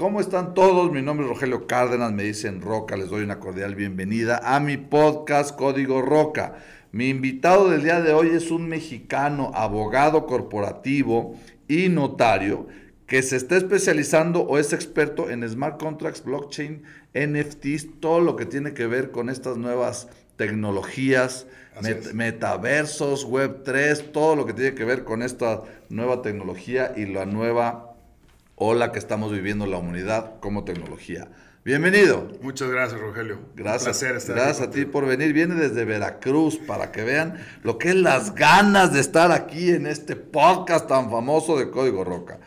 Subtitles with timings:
[0.00, 0.90] ¿cómo están todos?
[0.90, 4.78] Mi nombre es Rogelio Cárdenas, me dicen Roca, les doy una cordial bienvenida a mi
[4.78, 6.54] podcast Código Roca.
[6.90, 12.66] Mi invitado del día de hoy es un mexicano, abogado corporativo y notario
[13.06, 16.82] que se está especializando o es experto en smart contracts, blockchain,
[17.12, 21.46] NFTs, todo lo que tiene que ver con estas nuevas tecnologías,
[22.14, 25.60] metaversos, Web 3, todo lo que tiene que ver con esta
[25.90, 27.89] nueva tecnología y la nueva
[28.60, 31.28] ola que estamos viviendo la humanidad como tecnología.
[31.64, 32.28] Bienvenido.
[32.42, 33.38] Muchas gracias, Rogelio.
[33.56, 34.02] Gracias.
[34.28, 35.32] gracias a ti por venir.
[35.32, 39.86] Viene desde Veracruz para que vean lo que es las ganas de estar aquí en
[39.86, 42.38] este podcast tan famoso de Código Roca.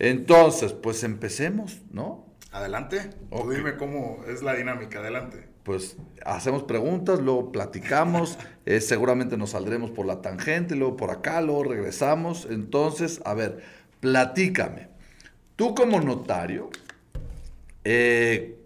[0.00, 2.26] Entonces, pues empecemos, ¿no?
[2.50, 3.10] Adelante.
[3.30, 4.98] O dime cómo es la dinámica.
[4.98, 5.46] Adelante.
[5.62, 11.40] Pues hacemos preguntas, luego platicamos, eh, seguramente nos saldremos por la tangente, luego por acá,
[11.40, 12.48] luego regresamos.
[12.50, 13.62] Entonces, a ver,
[14.00, 14.90] platícame.
[15.60, 16.70] Tú como notario,
[17.84, 18.56] eh,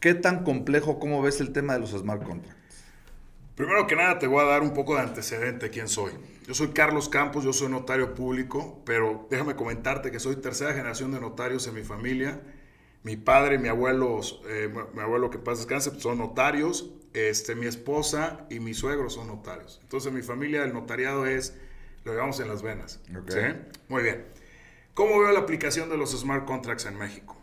[0.00, 2.84] ¿Qué tan complejo, cómo ves el tema de los smart contracts?
[3.54, 6.12] Primero que nada te voy a dar un poco de antecedente de quién soy.
[6.46, 11.10] Yo soy Carlos Campos, yo soy notario público, pero déjame comentarte que soy tercera generación
[11.12, 12.42] de notarios en mi familia.
[13.02, 16.90] Mi padre mi abuelo, eh, mi abuelo que pasa descanse, son notarios.
[17.14, 19.80] Este, mi esposa y mi suegro son notarios.
[19.84, 21.56] Entonces mi familia el notariado es,
[22.04, 23.00] lo llevamos en las venas.
[23.88, 24.41] Muy bien.
[24.94, 27.38] ¿Cómo veo la aplicación de los smart contracts en México?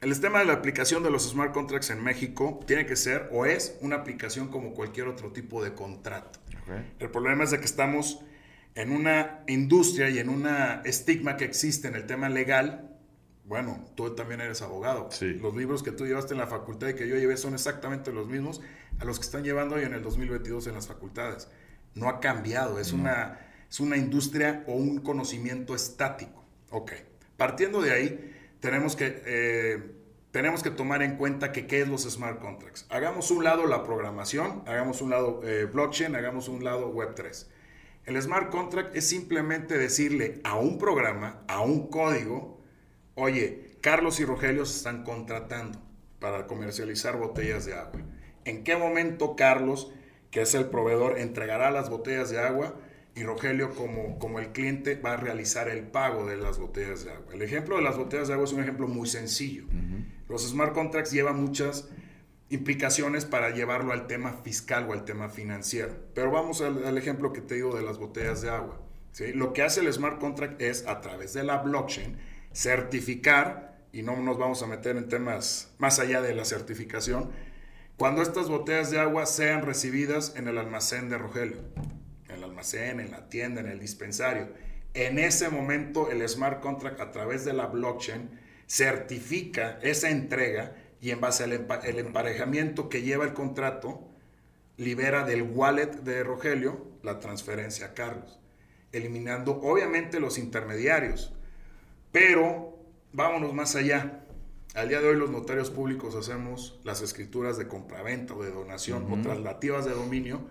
[0.00, 3.44] El tema de la aplicación de los smart contracts en México tiene que ser o
[3.44, 6.38] es una aplicación como cualquier otro tipo de contrato.
[7.00, 8.20] El problema es de que estamos
[8.76, 12.96] en una industria y en una estigma que existe en el tema legal.
[13.46, 15.08] Bueno, tú también eres abogado.
[15.20, 18.28] Los libros que tú llevaste en la facultad y que yo llevé son exactamente los
[18.28, 18.60] mismos
[19.00, 21.48] a los que están llevando hoy en el 2022 en las facultades.
[21.96, 26.39] No ha cambiado, es, una, es una industria o un conocimiento estático.
[26.70, 26.92] Ok,
[27.36, 29.92] partiendo de ahí, tenemos que, eh,
[30.30, 32.86] tenemos que tomar en cuenta que qué es los smart contracts.
[32.90, 37.46] Hagamos un lado la programación, hagamos un lado eh, blockchain, hagamos un lado Web3.
[38.06, 42.60] El smart contract es simplemente decirle a un programa, a un código,
[43.14, 45.80] oye, Carlos y Rogelio se están contratando
[46.20, 48.00] para comercializar botellas de agua.
[48.44, 49.92] ¿En qué momento Carlos,
[50.30, 52.76] que es el proveedor, entregará las botellas de agua?
[53.20, 57.12] Y Rogelio como, como el cliente va a realizar el pago de las botellas de
[57.12, 57.34] agua.
[57.34, 59.64] El ejemplo de las botellas de agua es un ejemplo muy sencillo.
[60.26, 61.86] Los smart contracts llevan muchas
[62.48, 65.94] implicaciones para llevarlo al tema fiscal o al tema financiero.
[66.14, 68.80] Pero vamos al, ejemplo que te digo de las botellas de agua.
[69.12, 69.34] ¿sí?
[69.34, 72.16] Lo que hace el smart contract es a través de la blockchain
[72.54, 77.30] certificar, y no nos vamos a meter en temas más allá de la certificación,
[77.98, 81.58] cuando estas botellas de agua sean recibidas en el almacén de Rogelio
[82.42, 84.48] en la tienda, en el dispensario.
[84.94, 88.30] En ese momento el smart contract a través de la blockchain
[88.66, 94.06] certifica esa entrega y en base al el emparejamiento que lleva el contrato,
[94.76, 98.38] libera del wallet de Rogelio la transferencia a Carlos,
[98.92, 101.32] eliminando obviamente los intermediarios.
[102.12, 102.78] Pero
[103.12, 104.24] vámonos más allá.
[104.74, 109.12] Al día de hoy los notarios públicos hacemos las escrituras de compraventa o de donación
[109.12, 110.42] o traslativas de dominio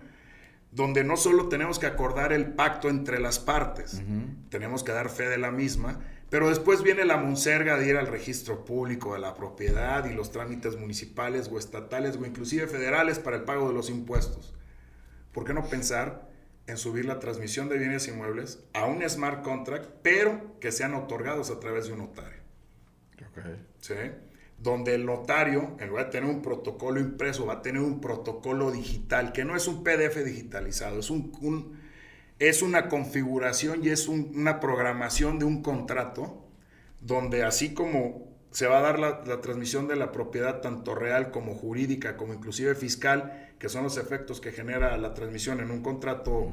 [0.71, 4.01] donde no solo tenemos que acordar el pacto entre las partes,
[4.49, 5.99] tenemos que dar fe de la misma,
[6.29, 10.31] pero después viene la monserga de ir al registro público de la propiedad y los
[10.31, 14.53] trámites municipales o estatales o inclusive federales para el pago de los impuestos.
[15.31, 16.29] ¿Por qué no pensar
[16.67, 21.49] en subir la transmisión de bienes inmuebles a un smart contract, pero que sean otorgados
[21.49, 22.39] a través de un notario?
[23.79, 23.95] ¿Sí?
[24.61, 28.71] Donde el notario, en lugar de tener un protocolo impreso, va a tener un protocolo
[28.71, 31.77] digital, que no es un PDF digitalizado, es, un,
[32.39, 36.45] es una configuración y es una programación de un contrato,
[36.99, 41.31] donde así como se va a dar la, la, transmisión de la propiedad tanto real
[41.31, 45.81] como jurídica, como inclusive fiscal, que son los efectos que genera la transmisión en un
[45.81, 46.51] contrato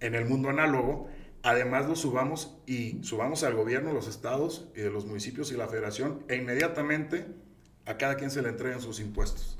[0.00, 1.08] en el mundo análogo,
[1.44, 5.68] además lo subamos y subamos al gobierno, los estados y de los municipios y la
[5.68, 7.26] federación e inmediatamente
[7.84, 9.58] a cada quien se le entregan sus impuestos,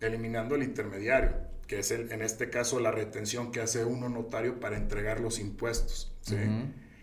[0.00, 1.36] eliminando el intermediario,
[1.68, 5.38] que es el, en este caso la retención que hace uno notario para entregar los
[5.38, 6.12] impuestos.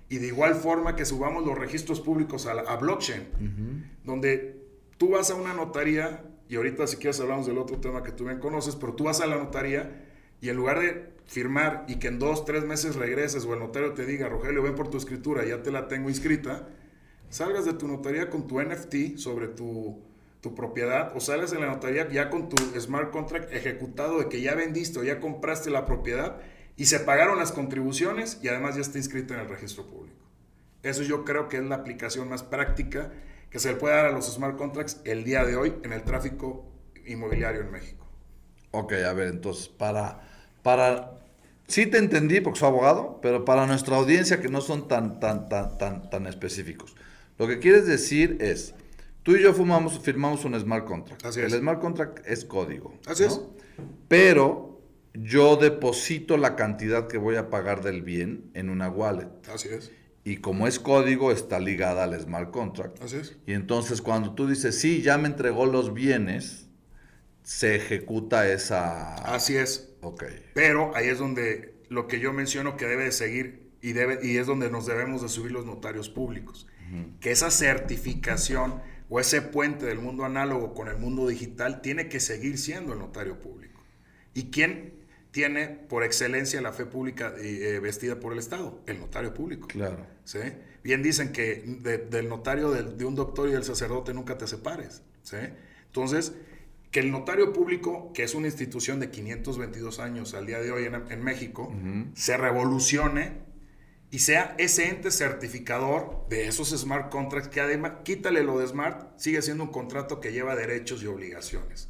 [0.09, 4.61] Y de igual forma que subamos los registros públicos a, blockchain, donde
[4.97, 8.25] tú vas a una notaría, y ahorita si quieres hablamos del otro tema que tú
[8.25, 10.09] bien conoces, pero tú vas a la notaría
[10.41, 13.93] y en lugar de firmar y que en dos, tres meses regreses o el notario
[13.93, 16.67] te diga, Rogelio, ven por tu escritura, ya te la tengo inscrita,
[17.29, 20.01] salgas de tu notaría con tu NFT sobre tu,
[20.55, 24.55] propiedad o salgas de la notaría ya con tu smart contract ejecutado de que ya
[24.55, 26.41] vendiste o ya compraste la propiedad
[26.75, 30.19] y se pagaron las contribuciones y además ya está inscrito en el registro público.
[30.81, 33.13] Eso yo creo que es la aplicación más práctica
[33.49, 36.03] que se le puede dar a los smart contracts el día de hoy en el
[36.03, 36.65] tráfico
[37.05, 38.03] inmobiliario en México.
[38.71, 40.21] Ok, a ver, entonces, para,
[40.63, 41.12] para,
[41.67, 45.49] sí te entendí porque soy abogado, pero para nuestra audiencia que no son tan, tan,
[45.49, 46.95] tan, tan, tan específicos,
[47.37, 48.75] lo que quieres decir es,
[49.23, 51.25] tú y yo fumamos, firmamos un smart contract.
[51.25, 51.53] Así El es.
[51.53, 52.93] smart contract es código.
[53.07, 53.29] Así ¿no?
[53.29, 53.41] es.
[54.07, 54.81] Pero
[55.13, 59.29] yo deposito la cantidad que voy a pagar del bien en una wallet.
[59.51, 59.91] Así es.
[60.25, 63.01] Y como es código, está ligada al smart contract.
[63.03, 63.35] Así es.
[63.45, 66.67] Y entonces cuando tú dices, sí, ya me entregó los bienes,
[67.43, 69.15] se ejecuta esa...
[69.15, 69.92] Así es.
[70.03, 70.23] Ok.
[70.53, 74.37] Pero ahí es donde lo que yo menciono que debe de seguir y, debe, y
[74.37, 76.67] es donde nos debemos de subir los notarios públicos.
[77.21, 82.19] Que esa certificación o ese puente del mundo análogo con el mundo digital tiene que
[82.19, 83.81] seguir siendo el notario público.
[84.33, 84.93] ¿Y quién
[85.31, 88.81] tiene por excelencia la fe pública eh, vestida por el Estado?
[88.85, 89.67] El notario público.
[89.67, 90.05] Claro.
[90.23, 90.39] ¿sí?
[90.83, 94.45] Bien dicen que de- del notario, del- de, un doctor y del sacerdote nunca te
[94.47, 95.01] separes.
[95.23, 95.37] ¿sí?
[95.87, 96.33] Entonces,
[96.93, 100.85] que el notario público, que es una institución de 522 años al día de hoy
[100.85, 101.73] en, en México,
[102.13, 103.41] se revolucione
[104.11, 109.17] y sea ese ente certificador de esos smart contracts que además, quítale lo de smart,
[109.17, 111.89] sigue siendo un contrato que lleva derechos y obligaciones.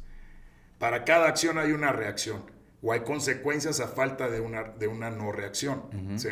[0.78, 5.10] Para cada acción hay una reacción o hay consecuencias a falta de una, de una
[5.10, 5.82] no reacción.
[6.16, 6.30] ¿sí?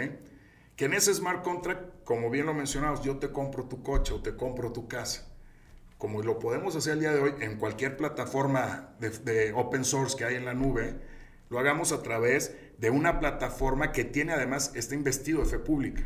[0.77, 4.23] Que en ese smart contract, como bien lo mencionamos, yo te compro tu coche o
[4.23, 5.29] te compro tu casa.
[6.02, 10.16] Como lo podemos hacer el día de hoy en cualquier plataforma de, de open source
[10.16, 10.96] que hay en la nube,
[11.49, 16.02] lo hagamos a través de una plataforma que tiene además este investido de fe pública,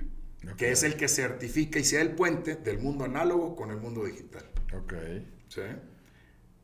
[0.58, 4.04] que es el que certifica y sea el puente del mundo análogo con el mundo
[4.04, 4.44] digital.
[4.76, 4.92] Ok.
[5.48, 5.62] ¿sí?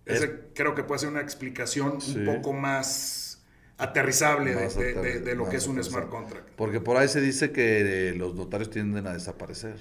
[0.05, 2.19] Ese creo que puede ser una explicación Sí.
[2.19, 3.43] un poco más
[3.79, 6.50] aterrizable de, Más de- de- aterri- de lo que es un smart contract.
[6.56, 9.76] Porque por ahí se dice que los notarios tienden a desaparecer.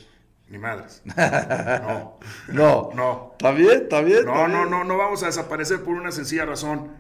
[0.52, 1.02] Ni madres.
[1.82, 2.20] No.
[2.50, 2.90] No.
[2.94, 3.30] No.
[3.38, 3.84] ¿Está bien?
[3.84, 4.26] ¿Está bien?
[4.26, 6.92] No, no, no, no vamos a desaparecer por una sencilla razón.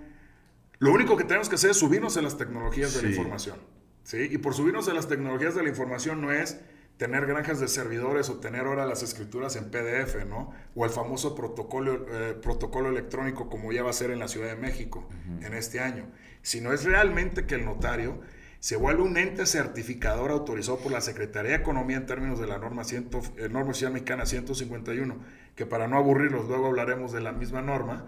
[0.79, 3.15] Lo único que tenemos que hacer es subirnos a las tecnologías de la Sí.
[3.15, 3.57] información.
[4.03, 4.27] ¿sí?
[4.31, 6.59] Y por subirnos a las tecnologías de la información no es
[6.97, 10.53] tener granjas de servidores o tener ahora las escrituras en PDF, ¿no?
[10.75, 14.47] O el famoso protocolo, eh, protocolo electrónico como ya va a ser en la Ciudad
[14.47, 15.07] de México
[15.41, 16.05] en este año.
[16.41, 18.21] Sino es realmente que el notario
[18.61, 22.59] se vuelve un ente certificador autorizado por la Secretaría de Economía en términos de la
[22.59, 25.15] norma, ciento, eh, norma oficial mexicana 151,
[25.55, 28.05] que para no aburrirlos luego hablaremos de la misma norma,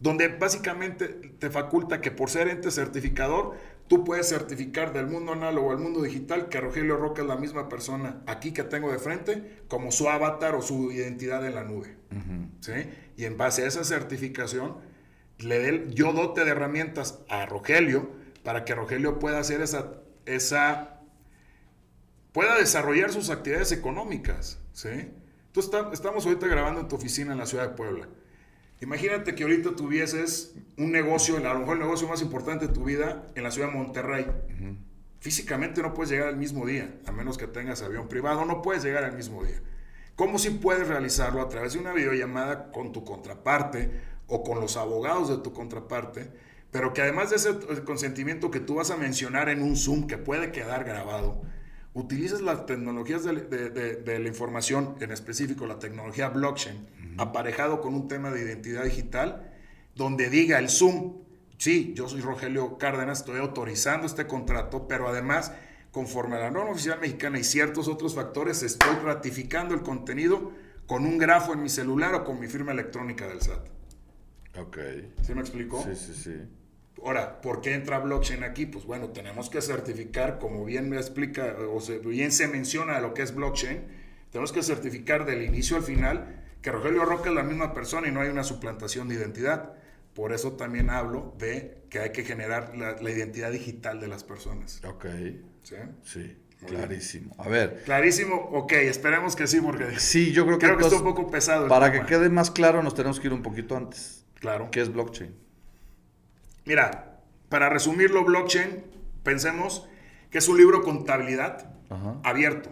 [0.00, 3.54] donde básicamente te faculta que por ser ente certificador,
[3.86, 7.68] tú puedes certificar del mundo análogo al mundo digital que Rogelio Roca es la misma
[7.68, 11.94] persona aquí que tengo de frente como su avatar o su identidad en la nube.
[12.58, 12.72] ¿sí?
[13.16, 14.78] Y en base a esa certificación,
[15.38, 19.92] le dé el- yo dote de herramientas a Rogelio para que Rogelio pueda hacer esa,
[20.26, 21.00] esa
[22.32, 24.58] pueda desarrollar sus actividades económicas.
[24.72, 24.88] ¿sí?
[25.46, 28.08] Entonces estamos ahorita grabando en tu oficina en la ciudad de Puebla.
[28.80, 32.84] Imagínate que ahorita tuvieses un negocio, a lo mejor el negocio más importante de tu
[32.84, 34.26] vida en la ciudad de Monterrey.
[35.20, 38.82] Físicamente no puedes llegar al mismo día, a menos que tengas avión privado, no puedes
[38.82, 39.60] llegar al mismo día.
[40.16, 44.76] ¿Cómo si puedes realizarlo a través de una videollamada con tu contraparte o con los
[44.76, 46.32] abogados de tu contraparte?
[46.72, 50.06] Pero que además de ese eh, consentimiento que tú vas a mencionar en un Zoom
[50.08, 51.42] que puede quedar grabado,
[51.94, 56.88] utilices las tecnologías de, de- de- de la información, en específico la tecnología blockchain,
[57.18, 59.52] aparejado con un tema de identidad digital,
[59.94, 61.18] donde diga el Zoom,
[61.58, 65.52] sí, yo soy Rogelio Cárdenas, estoy autorizando este contrato, pero además,
[65.90, 70.52] conforme a la norma oficial mexicana y ciertos otros factores, estoy ratificando el contenido
[70.86, 73.68] con un grafo en mi celular o con mi firma electrónica del SAT.
[74.58, 74.78] Ok.
[75.22, 75.82] ¿Sí me explicó?
[75.82, 76.36] Sí, sí, sí.
[77.04, 78.66] Ahora, ¿por qué entra blockchain aquí?
[78.66, 83.12] Pues bueno, tenemos que certificar, como bien me explica, o se, bien se menciona lo
[83.14, 83.80] que es blockchain,
[84.30, 88.12] tenemos que certificar del inicio al final que Rogelio Roca es la misma persona y
[88.12, 89.74] no hay una suplantación de identidad.
[90.14, 94.22] Por eso también hablo de que hay que generar la, la identidad digital de las
[94.22, 94.80] personas.
[94.84, 95.06] Ok.
[95.62, 95.76] ¿sí?
[96.04, 97.34] Sí, clarísimo.
[97.38, 97.82] A ver.
[97.84, 101.30] Clarísimo, ok, esperemos que sí, porque Sí, yo creo que, creo que está un poco
[101.30, 101.66] pesado.
[101.66, 104.24] para que quede más claro nos tenemos que ir un poquito antes.
[104.34, 104.68] Claro.
[104.70, 105.34] ¿Qué es blockchain?
[106.64, 108.84] Mira, para resumirlo, blockchain,
[109.22, 109.88] pensemos
[110.30, 112.16] que es un libro de contabilidad Ajá.
[112.24, 112.70] abierto,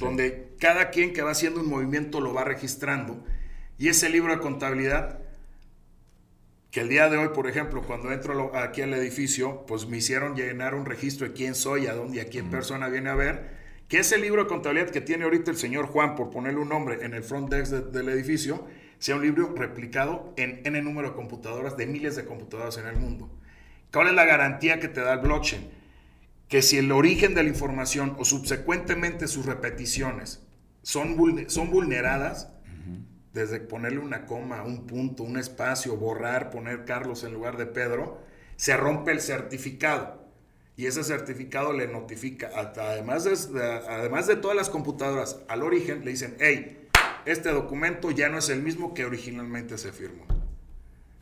[0.00, 3.22] donde cada quien que va haciendo un movimiento lo va registrando.
[3.78, 5.18] Y ese libro de contabilidad,
[6.70, 10.34] que el día de hoy, por ejemplo, cuando entro aquí al edificio, pues me hicieron
[10.34, 13.60] llenar un registro de quién soy, a dónde y a quién persona viene a ver,
[13.88, 17.04] que ese libro de contabilidad que tiene ahorita el señor Juan, por ponerle un nombre,
[17.04, 18.66] en el front desk de- del edificio,
[19.02, 22.94] sea un libro replicado en n número de computadoras, de miles de computadoras en el
[22.94, 23.28] mundo.
[23.92, 25.68] ¿Cuál es la garantía que te da el blockchain?
[26.46, 30.46] Que si el origen de la información o subsecuentemente sus repeticiones
[30.82, 31.16] son,
[31.48, 32.52] son vulneradas,
[33.32, 38.22] desde ponerle una coma, un punto, un espacio, borrar, poner Carlos en lugar de Pedro,
[38.54, 40.28] se rompe el certificado.
[40.76, 46.12] Y ese certificado le notifica, además de, además de todas las computadoras, al origen le
[46.12, 46.81] dicen, hey,
[47.26, 50.24] este documento ya no es el mismo que originalmente se firmó.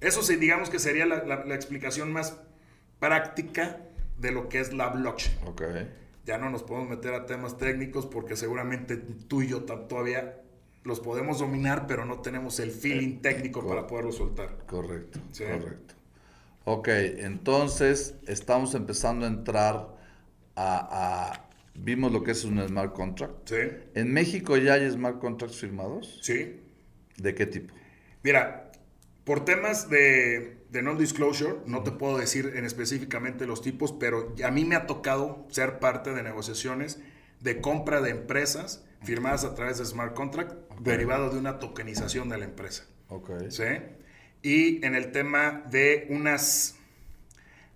[0.01, 2.39] Eso sí, digamos que sería la, la explicación más
[2.99, 3.79] práctica
[4.19, 5.37] de lo que es la blockchain.
[5.49, 5.91] Okay.
[6.27, 10.41] Ya no nos podemos meter a temas técnicos porque seguramente tú y yo todavía
[10.85, 14.59] los podemos dominar, pero no tenemos el feeling eh, técnico para poderlo soltar.
[14.67, 15.95] Correcto, correcto.
[16.65, 19.89] Ok, entonces estamos empezando a entrar
[20.57, 23.49] a, Vimos lo que es un smart contract.
[23.49, 23.57] Sí.
[23.95, 26.19] ¿En México ya hay smart contracts firmados?
[26.23, 26.61] Sí.
[27.17, 27.75] ¿De qué tipo?
[28.23, 28.73] Mira,
[29.25, 34.51] por temas de, de non-disclosure, no te puedo decir en específicamente los tipos, pero a
[34.51, 37.01] mí me ha tocado ser parte de negociaciones
[37.41, 42.39] de compra de empresas firmadas a través de smart contract, derivado de una tokenización de
[42.39, 42.87] la empresa.
[43.09, 43.51] Okay.
[43.51, 43.65] ¿Sí?
[44.43, 46.77] Y en el tema de unas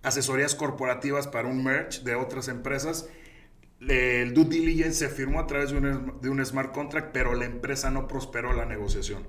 [0.03, 3.09] asesorías corporativas para un merge de otras empresas,
[3.81, 7.45] el due diligence se firmó a través de un, de un smart contract, pero la
[7.45, 9.27] empresa no prosperó la negociación.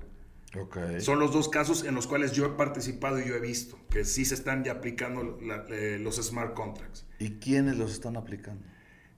[0.57, 1.01] Okay.
[1.01, 4.05] Son los dos casos en los cuales yo he participado y yo he visto que
[4.05, 5.37] sí se están ya aplicando
[5.69, 7.05] eh, los smart contracts.
[7.19, 8.65] ¿Y quiénes los están aplicando?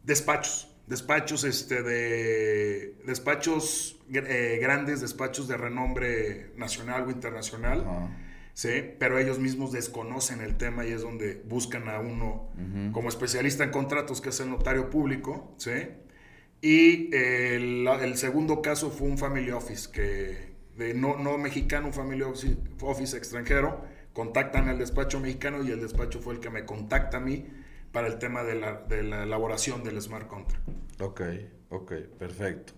[0.04, 7.86] Despachos despachos este, de despachos eh, grandes, despachos de renombre nacional o internacional,
[8.60, 8.94] ¿sí?
[9.00, 12.50] pero ellos mismos desconocen el tema y es donde buscan a uno
[12.92, 15.56] como especialista en contratos, que es el notario público.
[15.56, 15.72] ¿sí?
[16.62, 21.94] Y el, el, segundo caso fue un family office, que de no, no mexicano, un
[21.94, 26.66] family office, office extranjero, contactan al despacho mexicano y el despacho fue el que me
[26.66, 27.46] contacta a mí
[27.94, 30.68] para el tema de la, de la elaboración del smart contract.
[31.00, 31.22] Ok,
[31.70, 32.74] ok, perfecto.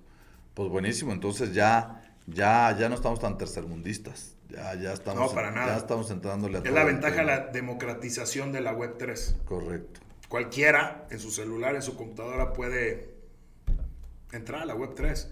[0.54, 4.36] Pues buenísimo, entonces ya, ya, ya no estamos tan tercermundistas.
[4.52, 5.74] Ya, ya estamos, no, para nada.
[5.74, 9.38] Ya estamos entrándole a Es la ventaja de la democratización de la Web 3.
[9.46, 10.02] Correcto.
[10.28, 13.16] Cualquiera en su celular, en su computadora puede
[14.32, 15.32] entrar a la Web 3.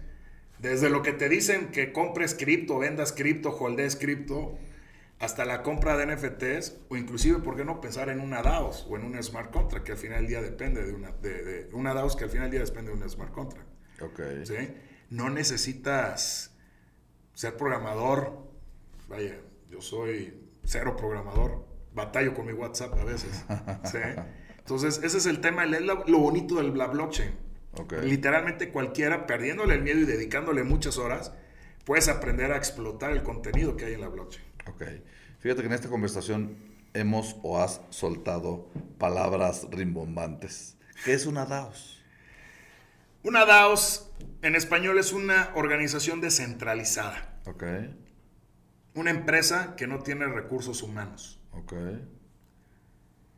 [0.59, 4.57] Desde lo que te dicen que compres cripto, vendas cripto, holdes cripto,
[5.19, 8.95] hasta la compra de NFTs o inclusive, ¿por qué no pensar en una DAOs o
[8.95, 12.15] en un smart contract que al final del día depende de una, de, una DAOs
[12.15, 13.67] que al final del día depende de un smart contract?
[14.01, 14.19] Ok.
[14.43, 14.73] ¿Sí?
[15.09, 16.55] No necesitas
[17.33, 18.48] ser programador.
[19.09, 19.35] Vaya,
[19.69, 21.67] yo soy cero programador.
[21.93, 23.43] Batallo con mi WhatsApp a veces.
[23.91, 23.97] ¿sí?
[24.59, 27.31] Entonces, ese es el tema, lo, lo bonito de la blockchain.
[27.73, 28.07] Okay.
[28.07, 31.33] Literalmente cualquiera, perdiéndole el miedo y dedicándole muchas horas,
[31.85, 34.45] puedes aprender a explotar el contenido que hay en la blockchain.
[34.67, 34.83] Ok.
[35.39, 36.57] Fíjate que en esta conversación
[36.93, 40.77] hemos o has soltado palabras rimbombantes.
[41.03, 42.03] ¿Qué es una DAOS?
[43.23, 44.11] Una DAOS
[44.43, 47.39] en español es una organización descentralizada.
[47.45, 47.63] Ok.
[48.93, 51.39] Una empresa que no tiene recursos humanos.
[51.51, 51.73] Ok.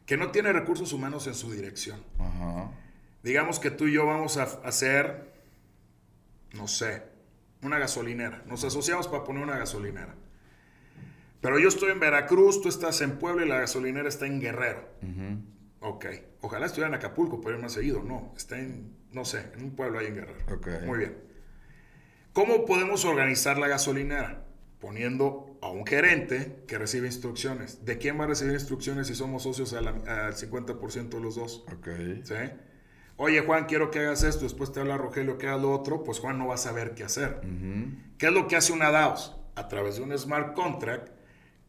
[0.05, 2.03] Que no tiene recursos humanos en su dirección.
[2.20, 2.72] Ajá.
[3.24, 5.31] Digamos que tú y yo vamos a hacer,
[6.53, 7.03] no sé,
[7.62, 8.43] una gasolinera.
[8.48, 10.15] Nos asociamos para poner una gasolinera.
[11.41, 14.88] Pero yo estoy en Veracruz, tú estás en Puebla y la gasolinera está en Guerrero.
[15.79, 16.05] Ok.
[16.41, 18.03] Ojalá estuviera en Acapulco, pero ir más seguido.
[18.03, 20.55] No, está en, no sé, en un pueblo ahí en Guerrero.
[20.55, 20.86] Okay.
[20.86, 21.17] Muy bien.
[22.34, 24.46] ¿Cómo podemos organizar la gasolinera?
[24.81, 27.85] Poniendo a un gerente que recibe instrucciones.
[27.85, 31.63] ¿De quién va a recibir instrucciones si somos socios al, 50% de los dos?
[31.71, 31.88] Ok.
[32.23, 32.33] ¿Sí?
[33.15, 34.43] Oye, Juan, quiero que hagas esto.
[34.43, 36.03] Después te habla Rogelio que hagas lo otro.
[36.03, 37.41] Pues Juan no va a saber qué hacer.
[38.17, 39.38] ¿Qué es lo que hace una DAOS?
[39.55, 41.11] A través de un smart contract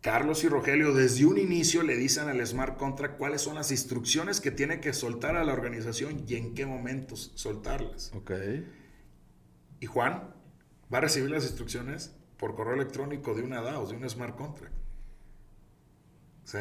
[0.03, 4.41] Carlos y Rogelio desde un inicio le dicen al smart contract cuáles son las instrucciones
[4.41, 8.11] que tiene que soltar a la organización y en qué momentos soltarlas.
[8.13, 8.33] Ok.
[9.79, 10.35] Y Juan
[10.93, 14.75] va a recibir las instrucciones por correo electrónico de una DAO, de un smart contract.
[16.43, 16.59] ¿Sí?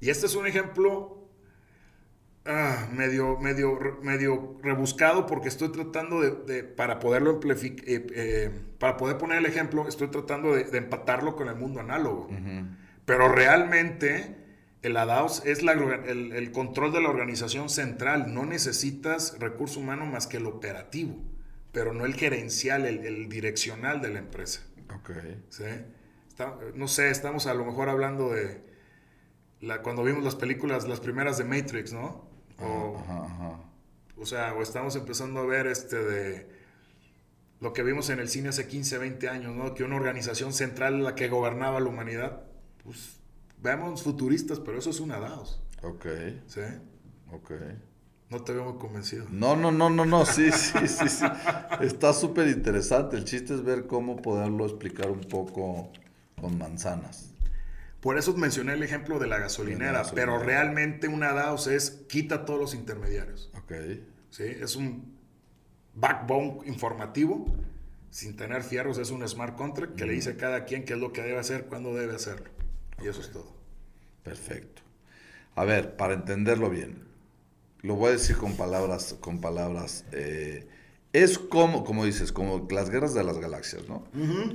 [0.00, 1.30] Y este es un ejemplo
[2.44, 9.16] ah, medio, medio, medio rebuscado porque estoy tratando de, para poderlo eh, eh, para poder
[9.16, 12.28] poner el ejemplo, estoy tratando de, empatarlo con el mundo análogo.
[13.06, 14.36] Pero realmente
[14.82, 18.34] el ADAOS es el, control de la organización central.
[18.34, 21.16] No necesitas recurso humano más que el operativo,
[21.72, 24.60] pero no el gerencial, el, direccional de la empresa.
[24.96, 25.10] Ok.
[25.50, 25.64] ¿Sí?
[26.74, 28.64] no sé, estamos a lo mejor hablando de
[29.60, 32.28] la, cuando vimos las películas, las primeras de Matrix, ¿no?
[34.16, 36.48] O, sea, o estamos empezando a ver este de
[37.60, 39.74] lo que vimos en el cine hace 15, 20 años, ¿no?
[39.74, 42.44] Que una organización central la que gobernaba la humanidad.
[42.82, 43.20] Pues
[43.58, 45.60] veamos futuristas, pero eso es una DAOS.
[45.82, 46.06] Ok.
[46.46, 46.60] ¿Sí?
[47.32, 47.52] Ok.
[48.34, 49.26] No te veo muy convencido.
[49.30, 51.24] No, no, no, no, no, sí, sí, sí, sí.
[51.80, 53.16] Está súper interesante.
[53.16, 55.92] El chiste es ver cómo poderlo explicar un poco
[56.40, 57.30] con manzanas.
[58.00, 60.32] Por eso mencioné el ejemplo de la gasolinera, De la gasolinera.
[60.32, 63.52] pero realmente una DAOS es quita todos los intermediarios.
[63.56, 63.72] Ok.
[64.30, 64.42] ¿sí?
[64.42, 65.16] Es un
[65.94, 67.46] backbone informativo,
[68.10, 70.98] sin tener fierros, es un smart contract que le dice a cada quien qué es
[70.98, 72.50] lo que debe hacer, cuándo debe hacerlo.
[73.00, 73.54] Y eso es todo.
[74.24, 74.82] Perfecto.
[75.54, 77.13] A ver, para entenderlo bien,
[77.84, 80.04] lo voy a decir con palabras, con palabras.
[80.12, 80.66] eh,
[81.12, 84.02] es como, como dices, como las guerras de las galaxias, ¿no?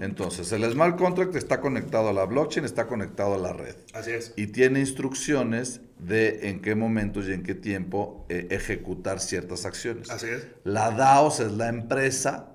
[0.02, 3.78] Entonces, el smart contract está conectado a la blockchain, está conectado a la red.
[3.94, 4.34] Así es.
[4.36, 10.10] Y tiene instrucciones de en qué momentos y en qué tiempo eh, ejecutar ciertas acciones.
[10.10, 10.48] Así es.
[10.66, 12.50] La DAOS es la empresa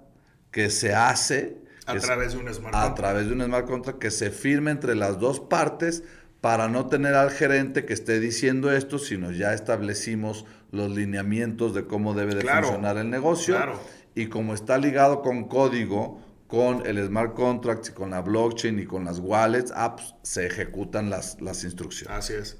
[0.51, 2.97] que se hace A través de un smart a contract.
[2.97, 6.03] través de un smart contract que se firme entre las dos partes
[6.45, 11.87] para no tener al gerente que esté diciendo esto, sino ya establecimos los lineamientos de
[11.87, 13.81] cómo debe de Claro, funcionar el negocio claro.
[14.15, 18.85] y como está ligado con código, con el smart contract y con la blockchain y
[18.85, 22.15] con las wallets, apps, se ejecutan las, las instrucciones.
[22.19, 22.59] Así es.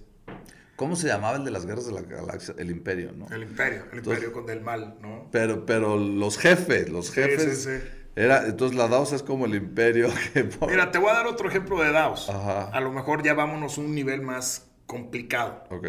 [0.77, 2.55] ¿Cómo se llamaba el de las guerras de la galaxia?
[2.57, 3.29] El imperio, ¿no?
[3.31, 5.29] El imperio, el Entonces- imperio con del mal, ¿no?
[5.31, 7.63] Pero, pero los jefes, los jefes.
[7.65, 7.87] sí, sí.
[8.17, 11.49] Era, entonces la DAOS es como el imperio que Mira, te voy a dar otro
[11.49, 12.29] ejemplo de DAOs.
[12.31, 12.65] Ajá.
[12.69, 15.65] A lo mejor ya vámonos a un nivel más complicado.
[15.71, 15.89] Ok.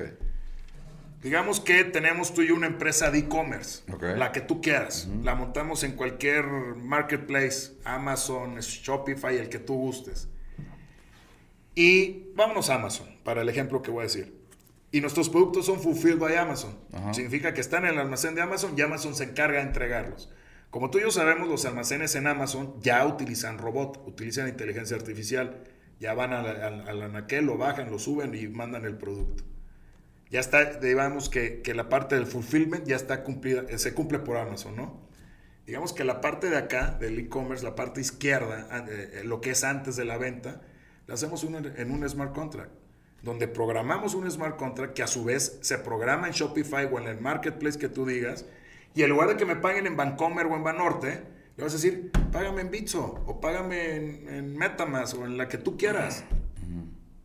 [1.22, 4.04] Digamos que tenemos tú y yo una empresa de e-commerce, Ok.
[4.16, 5.08] la que tú quieras.
[5.24, 10.28] La montamos en cualquier marketplace, Amazon, Shopify, el que tú gustes.
[11.74, 14.36] Y vámonos a Amazon, para el ejemplo que voy a decir.
[14.92, 16.78] Y nuestros productos son fulfilled by Amazon.
[16.94, 17.14] Ajá.
[17.14, 20.30] Significa que están en el almacén de Amazon y Amazon se encarga de entregarlos.
[20.76, 25.64] Como tú y yo sabemos, los almacenes en Amazon ya utilizan robot, utilizan inteligencia artificial.
[26.02, 29.46] Ya van al, anaquel, lo bajan, lo suben y mandan el producto.
[30.30, 34.20] Ya está, digamos que, que la parte del fulfillment ya está cumplida, eh, se cumple
[34.20, 35.00] por Amazon, ¿no?
[35.66, 39.52] Digamos que la parte de acá, del e-commerce, la parte izquierda, eh, eh, lo que
[39.52, 40.60] es antes de la venta,
[41.08, 42.74] la hacemos un- en un smart contract,
[43.22, 47.08] donde programamos un smart contract que a su vez se programa en Shopify o en
[47.08, 48.44] el marketplace que tú digas,
[48.96, 51.24] y en lugar de que me paguen en Bancomer o en Banorte,
[51.58, 55.48] le vas a decir, págame en Bitso, o págame en, en Metamask, o en la
[55.48, 56.24] que tú quieras.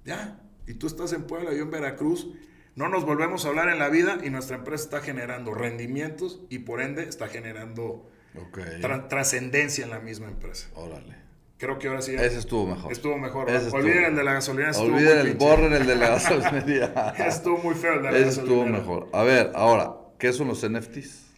[0.04, 0.40] Ya.
[0.66, 2.28] Y tú estás en Puebla, yo en Veracruz.
[2.76, 6.61] No nos volvemos a hablar en la vida y nuestra empresa está generando rendimientos y
[6.61, 8.59] por ende está generando Ok.
[8.80, 10.68] tra- trascendencia en la misma empresa.
[10.74, 11.16] Órale.
[11.59, 12.92] Creo que ahora sí Ese estuvo mejor.
[12.92, 13.50] estuvo mejor.
[13.50, 14.70] Estuvo- Olviden el de la gasolina.
[14.70, 17.14] estuvo Olviden muy el borren el de la gasolinería.
[17.18, 18.78] Estuvo muy feo el de la Ese estuvo gasolinera.
[18.78, 19.09] mejor.
[19.12, 21.29] A ver, ahora, ¿qué son los NFTs?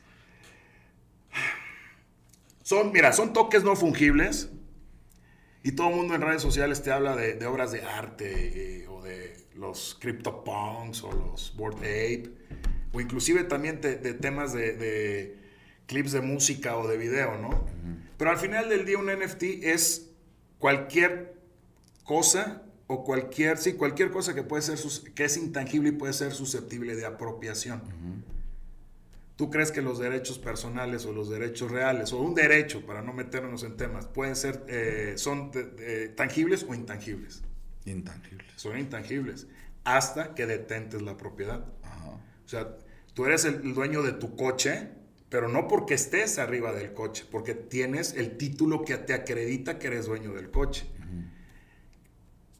[2.62, 4.50] Son, mira, son toques no fungibles.
[5.64, 8.88] Y todo el mundo en redes sociales te habla de, de obras de arte eh,
[8.88, 12.30] o de los CryptoPunks o los Bored Ape.
[12.92, 15.38] O inclusive también te- de temas de, de
[15.86, 17.64] clips de música o de video, ¿no?
[18.18, 20.10] Pero al final del día un NFT es
[20.58, 21.36] cualquier
[22.04, 24.78] cosa o cualquier, sí, cualquier cosa que puede ser,
[25.14, 27.82] que es intangible y puede ser susceptible de apropiación.
[29.42, 33.12] ¿Tú crees que los derechos personales o los derechos reales, o un derecho, para no
[33.12, 37.42] meternos en temas, pueden ser, eh, son de- tangibles o intangibles?
[37.84, 38.46] Intangibles.
[38.54, 39.48] Son intangibles,
[39.82, 41.66] hasta que detentes la propiedad.
[41.82, 42.10] Ajá.
[42.44, 42.76] O sea,
[43.14, 44.90] tú eres el dueño de tu coche,
[45.28, 49.88] pero no porque estés arriba del coche, porque tienes el título que te acredita que
[49.88, 50.86] eres dueño del coche.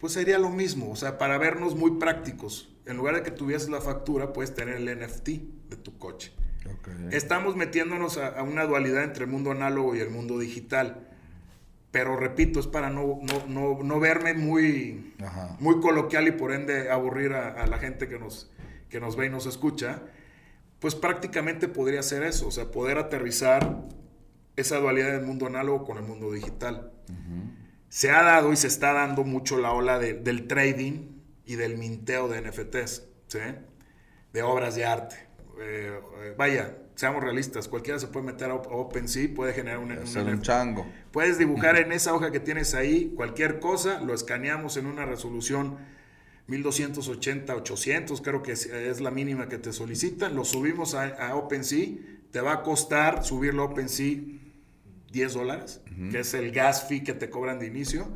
[0.00, 3.68] Pues sería lo mismo, o sea, para vernos muy prácticos, en lugar de que tuvieses
[3.68, 5.28] la factura, puedes tener el NFT
[5.68, 6.32] de tu coche.
[6.66, 6.88] Ok.
[7.10, 11.08] Estamos metiéndonos a, a una dualidad entre el mundo análogo y el mundo digital.
[11.90, 15.56] Pero repito, es para no, no, no, no verme muy, Ajá.
[15.60, 18.50] muy coloquial y por ende aburrir a, a la gente que nos,
[18.88, 20.02] que nos ve y nos escucha.
[20.78, 23.82] Pues prácticamente podría ser eso, o sea, poder aterrizar
[24.56, 26.92] esa dualidad del mundo análogo con el mundo digital.
[27.88, 31.08] Se ha dado y se está dando mucho la ola de- del trading
[31.44, 33.38] y del minteo de NFTs, ¿sí?
[34.32, 35.16] de obras de arte.
[35.60, 39.78] Eh, eh, vaya, seamos realistas, cualquiera se puede meter a Op- a OpenSea, puede generar
[39.78, 39.90] un,
[40.42, 40.86] chango.
[41.10, 45.78] Puedes dibujar en esa hoja que tienes ahí cualquier cosa, lo escaneamos en una resolución
[46.48, 51.36] 1280, 800, creo que es, es la mínima que te solicitan, lo subimos a, a
[51.36, 51.88] OpenSea,
[52.30, 54.18] te va a costar subirlo a OpenSea
[55.12, 58.08] 10 dólares, que es el gas fee que te cobran de inicio.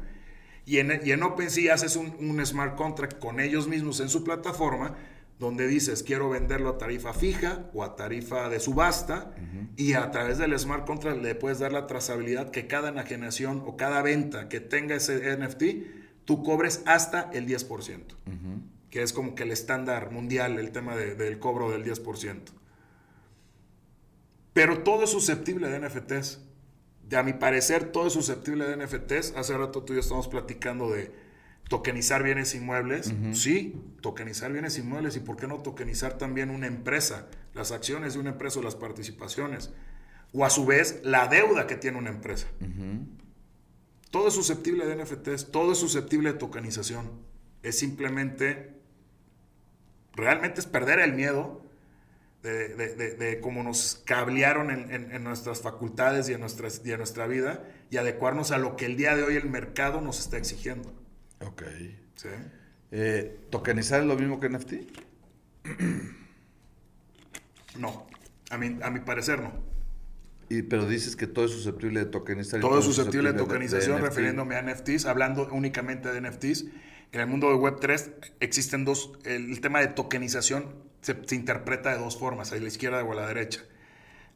[0.64, 4.24] Y en, y en OpenSea haces un, un smart contract con ellos mismos en su
[4.24, 4.96] plataforma,
[5.38, 9.34] donde dices quiero venderlo a tarifa fija o a tarifa de subasta,
[9.76, 13.76] y a través del smart contract le puedes dar la trazabilidad que cada enajenación o
[13.76, 18.16] cada venta que tenga ese NFT, tú cobres hasta el 10%,
[18.90, 22.52] que es como que el estándar mundial, el tema de- del cobro del 10%.
[24.52, 26.40] Pero todo es susceptible de NFTs.
[27.14, 29.34] a mi parecer, todo es susceptible de NFTs.
[29.36, 31.12] Hace rato tú y yo estamos platicando de
[31.68, 33.12] tokenizar bienes inmuebles.
[33.32, 35.16] Sí, tokenizar bienes inmuebles.
[35.16, 37.26] ¿Y por qué no tokenizar también una empresa?
[37.54, 39.72] Las acciones de una empresa o las participaciones.
[40.32, 42.46] O a su vez, la deuda que tiene una empresa.
[44.10, 47.10] Todo es susceptible de NFTs, todo es susceptible de tokenización.
[47.62, 48.74] Es simplemente,
[50.14, 51.62] realmente es perder el miedo
[52.42, 57.96] de, cómo nos cablearon en, nuestras facultades y en, nuestras, y en nuestra vida y
[57.96, 60.92] adecuarnos a lo que el día de hoy el mercado nos está exigiendo.
[61.40, 61.62] Ok.
[62.14, 62.28] ¿Sí?
[62.92, 64.72] Eh, ¿Tokenizar es lo mismo que NFT?
[67.78, 68.06] no,
[68.50, 69.52] a mi, a mi parecer no.
[70.48, 72.60] Y, pero dices que todo es susceptible de tokenizar.
[72.60, 76.66] Todo, es susceptible de tokenización, refiriéndome a NFTs, hablando únicamente de NFTs.
[77.12, 80.66] En el mundo de Web3 existen dos, el, tema de tokenización
[81.00, 83.62] se, interpreta de dos formas, a la izquierda o a la derecha.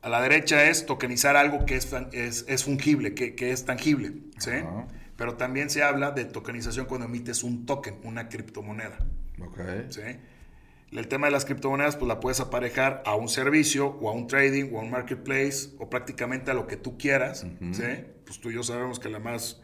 [0.03, 4.15] A la derecha es tokenizar algo que es, es, es fungible, que, que, es tangible,
[4.39, 4.51] ¿sí?
[5.21, 9.05] Pero también se habla de tokenización cuando emites un token, una criptomoneda.
[9.39, 9.87] Okay.
[9.91, 10.01] ¿sí?
[10.93, 14.29] El tema de las criptomonedas, pues la puedes aparejar a un servicio o a un
[14.29, 17.41] trading o a un marketplace o prácticamente a lo que tú quieras.
[17.73, 17.83] ¿sí?
[18.25, 19.61] Pues tú y yo sabemos que la más,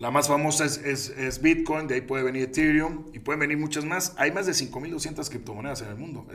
[0.00, 3.84] la más famosa es, es, Bitcoin, de ahí puede venir Ethereum y pueden venir muchas
[3.84, 4.16] más.
[4.18, 6.26] Hay más de 5.200 criptomonedas en el mundo.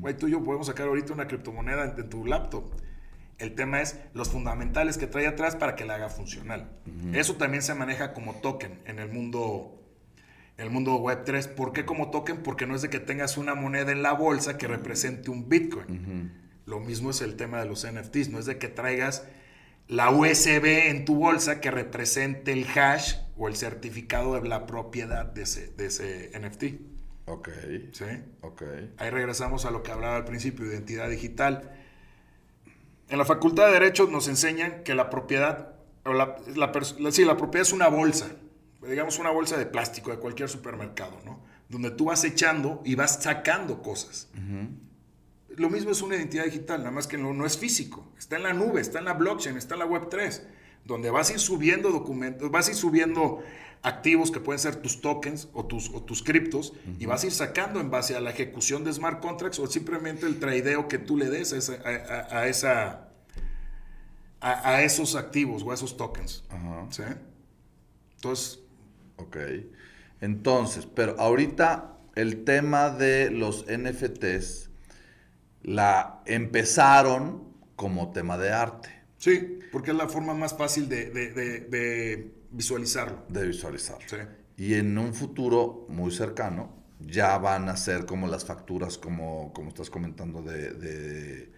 [0.00, 2.64] Güey, tú y yo podemos sacar ahorita una criptomoneda en, tu laptop.
[3.38, 6.70] El tema es los fundamentales que trae atrás para que la haga funcional.
[7.12, 9.80] Eso también se maneja como token en el mundo
[10.56, 11.48] el mundo web 3.
[11.48, 12.42] ¿Por qué como token?
[12.42, 16.32] Porque no es de que tengas una moneda en la bolsa que represente un Bitcoin.
[16.66, 18.28] Lo mismo es el tema de los NFTs.
[18.28, 19.24] No es de que traigas
[19.88, 25.26] la USB en tu bolsa que represente el hash o el certificado de la propiedad
[25.26, 26.64] de ese, de ese NFT.
[27.26, 27.48] Ok.
[27.92, 28.04] ¿Sí?
[28.40, 28.62] Ok.
[28.98, 31.70] Ahí regresamos a lo que hablaba al principio, identidad digital.
[33.08, 36.36] En la Facultad de Derecho nos enseñan que la propiedad, o la,
[37.10, 38.28] sí, la propiedad es una bolsa
[38.88, 41.40] digamos una bolsa de plástico de cualquier supermercado, ¿no?
[41.68, 44.28] Donde tú vas echando y vas sacando cosas.
[45.56, 48.12] Lo mismo es una identidad digital, nada más que no, no, es físico.
[48.18, 50.46] Está en la nube, está en la blockchain, está en la web 3,
[50.84, 53.42] donde vas a ir subiendo documentos, vas a ir subiendo
[53.82, 57.32] activos que pueden ser tus tokens o tus, o tus criptos y vas a ir
[57.32, 61.16] sacando en base a la ejecución de smart contracts o simplemente el tradeo que tú
[61.16, 61.74] le des a esa,
[62.30, 63.08] a, esa
[64.40, 66.44] a, esos activos o a esos tokens.
[66.90, 67.02] ¿sí?
[68.16, 68.64] Entonces,
[69.16, 69.36] Ok.
[70.20, 74.70] Entonces, pero ahorita el tema de los NFTs
[75.62, 78.90] la empezaron como tema de arte.
[79.18, 83.24] Sí, porque es la forma más fácil de, visualizarlo.
[83.28, 84.08] De visualizarlo.
[84.08, 84.16] Sí.
[84.56, 89.68] Y en un futuro muy cercano ya van a ser como las facturas, como, como
[89.68, 91.50] estás comentando, de,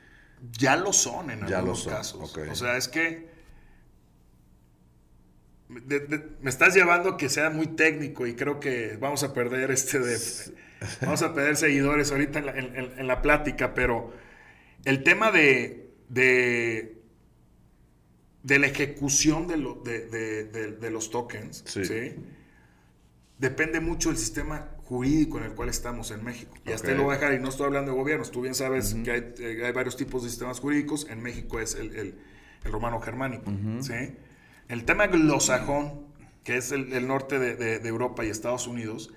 [0.52, 2.36] Ya lo son en algunos casos.
[2.36, 3.36] O sea, es que
[5.68, 9.98] me estás llevando a que sea muy técnico y creo que vamos a perder este
[9.98, 10.18] de,
[11.02, 14.12] vamos a perder seguidores ahorita en la, plática, pero
[14.84, 16.95] el tema de, de,
[18.46, 21.64] la ejecución de, de, los tokens,
[23.38, 26.54] depende mucho del sistema jurídico en el cual estamos en México.
[26.64, 28.94] Y hasta lo voy a dejar, y no estoy hablando de gobiernos, tú bien sabes
[29.04, 32.14] que hay, eh, hay, varios tipos de sistemas jurídicos, en México es el, el,
[32.64, 34.16] romano germánico, ¿sí?
[34.68, 36.06] El tema anglosajón,
[36.42, 39.12] que es el, norte de, Europa y Estados Unidos,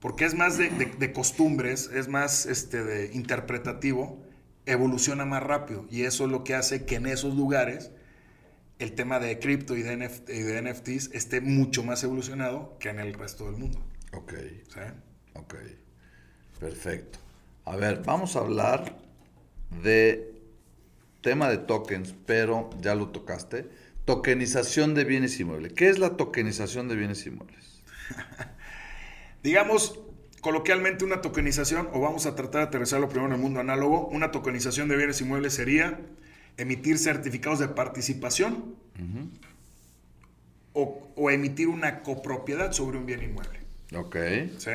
[0.00, 4.22] porque es más de, costumbres, es más este, de interpretativo,
[4.64, 5.86] evoluciona más rápido.
[5.90, 7.90] Y eso es lo que hace que en esos lugares
[8.78, 13.46] el tema de cripto y, de, NFTs esté mucho más evolucionado que en el resto
[13.46, 13.80] del mundo.
[14.12, 14.34] Ok.
[14.68, 14.80] ¿Sí?
[15.34, 15.54] Ok.
[16.60, 17.18] Perfecto.
[17.64, 18.96] A ver, vamos a hablar
[19.82, 20.34] de
[21.20, 23.68] tema de tokens, pero ya lo tocaste
[24.08, 25.74] Tokenización de bienes inmuebles.
[25.74, 27.82] ¿Qué es la tokenización de bienes inmuebles?
[29.42, 30.00] Digamos,
[30.40, 34.30] coloquialmente una tokenización, o vamos a tratar de aterrizarlo primero en el mundo análogo, una
[34.30, 36.00] tokenización de bienes inmuebles sería
[36.58, 38.76] emitir certificados de participación
[40.74, 43.60] o, emitir una copropiedad sobre un bien inmueble.
[43.94, 44.16] Ok.
[44.58, 44.70] ¿Sí?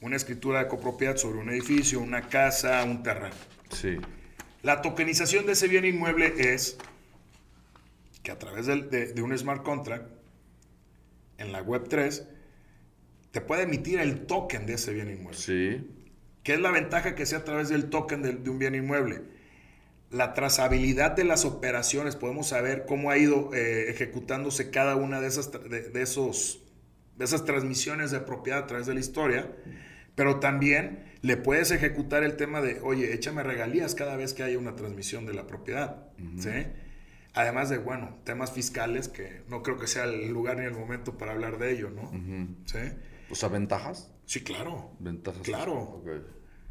[0.00, 3.34] Una escritura de copropiedad sobre un edificio, una casa, un terreno.
[3.70, 3.96] Sí.
[4.62, 6.76] La tokenización de ese bien inmueble es
[8.22, 10.10] que a través de, un smart contract
[11.38, 12.26] en la web 3
[13.30, 15.38] te puede emitir el token de ese bien inmueble.
[15.38, 15.90] Sí.
[16.42, 19.22] ¿Qué es la ventaja que sea a través del token de, un bien inmueble?
[20.10, 25.26] La trazabilidad de las operaciones, podemos saber cómo ha ido eh, ejecutándose cada una de
[25.26, 26.62] esas, de, esos,
[27.16, 29.50] de esas transmisiones de propiedad a través de la historia,
[30.14, 34.58] Pero también le puedes ejecutar el tema de, oye, échame regalías cada vez que haya
[34.58, 36.08] una transmisión de la propiedad.
[36.38, 36.66] ¿sí?
[37.34, 41.18] Además de, bueno, temas fiscales que no creo que sea el lugar ni el momento
[41.18, 42.10] para hablar de ello, ¿no?
[42.64, 42.78] ¿Sí?
[43.28, 44.10] O sea, ventajas.
[44.24, 44.92] Sí, claro.
[45.00, 45.42] Ventajas.
[45.42, 46.02] Claro.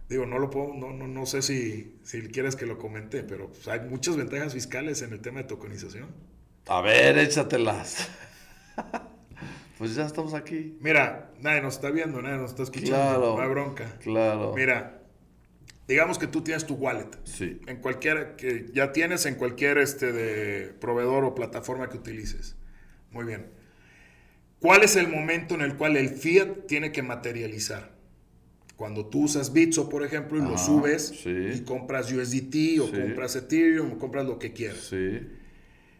[0.09, 3.49] Digo, no lo puedo, no, no, no sé si, si quieres que lo comente, pero
[3.49, 6.09] pues, hay muchas ventajas fiscales en el tema de tokenización.
[6.67, 8.07] A ver, échatelas.
[9.77, 10.77] pues ya estamos aquí.
[10.79, 12.91] Mira, nadie nos está viendo, nadie nos está escuchando.
[12.93, 13.35] Claro.
[13.35, 13.97] No hay bronca.
[13.99, 14.53] Claro.
[14.55, 15.01] Mira,
[15.87, 17.09] digamos que tú tienes tu wallet.
[17.23, 17.59] Sí.
[17.65, 22.55] En cualquier, que ya tienes en cualquier este de proveedor o plataforma que utilices.
[23.09, 23.47] Muy bien.
[24.59, 27.94] ¿Cuál es el momento en el cual el fiat tiene que materializar?
[28.75, 33.93] Cuando tú usas Bitso, por ejemplo, y lo subes y compras USDT o compras Ethereum
[33.93, 34.87] o compras lo que quieras.
[34.89, 35.21] Sí.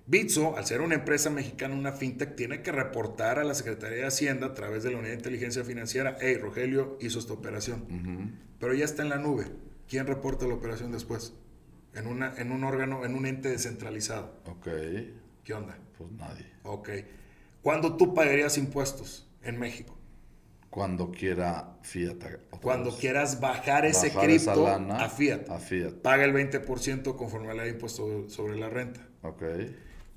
[0.08, 4.06] Bitso, al ser una empresa mexicana, una fintech, tiene que reportar a la Secretaría de
[4.06, 8.36] Hacienda a través de la Unidad de Inteligencia Financiera, hey, Rogelio hizo esta operación.
[8.60, 9.46] Pero ya está en la nube.
[9.88, 11.34] ¿Quién reporta la operación después?
[11.96, 14.42] En, una, en un órgano, en un ente descentralizado.
[14.46, 14.68] Ok.
[15.44, 15.78] ¿Qué onda?
[15.98, 16.46] Pues nadie.
[16.64, 16.90] Ok.
[17.62, 19.95] ¿Cuándo tú pagarías impuestos en México?
[20.76, 22.18] Cuando quiera Fiat.
[22.62, 25.50] Cuando quieras bajar ese cripto a Fiat.
[25.50, 25.94] A Fiat.
[26.02, 29.00] Paga el 20% conforme a la ley de impuesto sobre la renta.
[29.22, 29.42] Ok.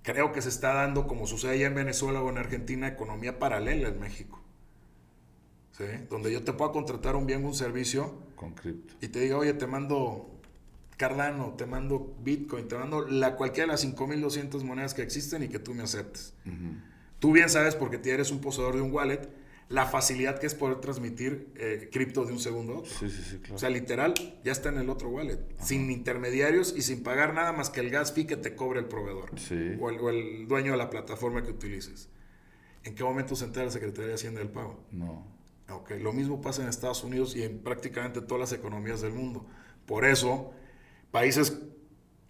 [0.03, 3.87] Creo que se está dando, como sucede ya en Venezuela o en Argentina, economía paralela
[3.87, 4.43] en México.
[5.77, 5.85] ¿Sí?
[6.11, 8.19] Donde yo te puedo contratar un bien un servicio.
[8.35, 8.95] Con cripto.
[9.01, 10.41] Y te diga, oye, te mando
[10.97, 15.49] Cardano, te mando Bitcoin, te mando la, cualquiera de las 5200 monedas que existen y
[15.49, 16.35] que tú me aceptes.
[17.21, 19.29] Tú bien sabes, porque eres un poseedor de un wallet,
[19.69, 22.91] la facilidad que es poder transmitir eh, cripto de un segundo a otro.
[22.91, 23.57] Sí, sí, sí, claro.
[23.57, 27.53] O sea, literal, ya está en el otro wallet, sin intermediarios y sin pagar nada
[27.53, 29.77] más que el gas fee que te cobre el proveedor sí.
[29.79, 32.09] o, el, o, el, dueño de la plataforma que utilices.
[32.85, 34.81] ¿En qué momento se entera la Secretaría de Hacienda del pago?
[34.91, 35.27] No.
[35.71, 39.47] Ok, lo mismo pasa en Estados Unidos y en prácticamente todas las economías del mundo.
[39.85, 40.53] Por eso,
[41.11, 41.59] países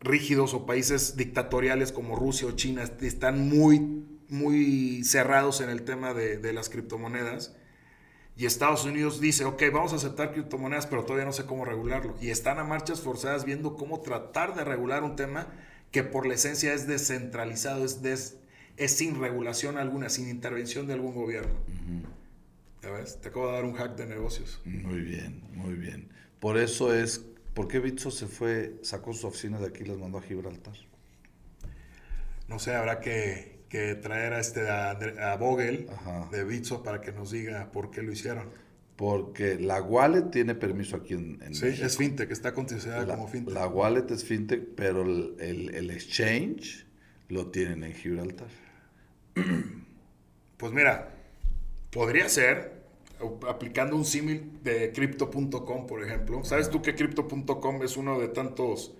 [0.00, 6.14] rígidos o países dictatoriales como Rusia o China están muy muy cerrados en el tema
[6.14, 7.54] de, de, las criptomonedas.
[8.36, 12.14] Y Estados Unidos dice, ok, vamos a aceptar criptomonedas, pero todavía no sé cómo regularlo.
[12.20, 15.48] Y están a marchas forzadas viendo cómo tratar de regular un tema
[15.90, 18.36] que por la esencia es descentralizado, es, des,
[18.76, 21.52] es sin regulación alguna, sin intervención de algún gobierno.
[21.52, 22.18] Uh -huh.
[22.82, 23.20] ¿Ya ves?
[23.20, 24.60] Te acabo de dar un hack de negocios.
[24.64, 26.08] Muy bien, muy bien.
[26.38, 29.98] Por eso es, ¿por qué Bitso se fue, sacó sus oficinas de aquí y las
[29.98, 30.76] mandó a Gibraltar?
[32.46, 36.28] No sé, habrá que, que traer a este a, a Vogel Ajá.
[36.32, 38.50] de Bitso para que nos diga por qué lo hicieron.
[38.96, 41.86] Porque la wallet tiene permiso aquí en, en Sí, México.
[41.86, 43.54] es fintech, está considerada la, como fintech.
[43.54, 46.84] La wallet es fintech, pero el, el, el, exchange
[47.28, 48.48] lo tienen en Gibraltar.
[50.56, 51.14] Pues mira,
[51.92, 52.72] podría ser
[53.48, 56.42] aplicando un símil de crypto.com, por ejemplo.
[56.44, 58.94] ¿Sabes tú que crypto.com es uno de tantos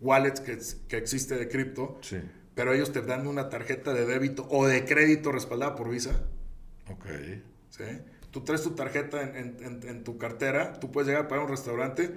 [0.00, 1.98] wallets que, que existe de cripto?
[2.02, 2.18] Sí
[2.58, 6.24] pero ellos te dan una tarjeta de débito o de crédito respaldada por Visa.
[6.90, 7.06] Ok.
[7.70, 7.84] ¿Sí?
[8.32, 12.10] Tú traes tu tarjeta en, en, en, tu cartera, tú puedes llegar para un restaurante,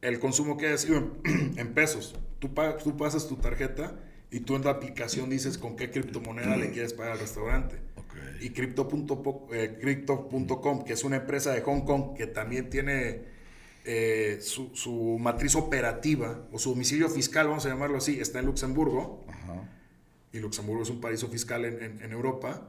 [0.00, 1.16] el consumo que sido
[1.56, 2.14] en, pesos.
[2.38, 2.50] Tú,
[2.84, 3.96] tú, pasas tu tarjeta
[4.30, 7.80] y tú en la aplicación dices con qué criptomoneda le quieres pagar al restaurante.
[7.96, 8.46] Okay.
[8.46, 10.28] Y crypto.com, eh, crypto
[10.86, 13.24] que es una empresa de Hong Kong que también tiene
[13.84, 18.46] eh, su, su, matriz operativa o su domicilio fiscal, vamos a llamarlo así, está en
[18.46, 19.68] Luxemburgo, Ajá.
[20.32, 22.62] y Luxemburgo es un paraíso fiscal en, en, en, Europa,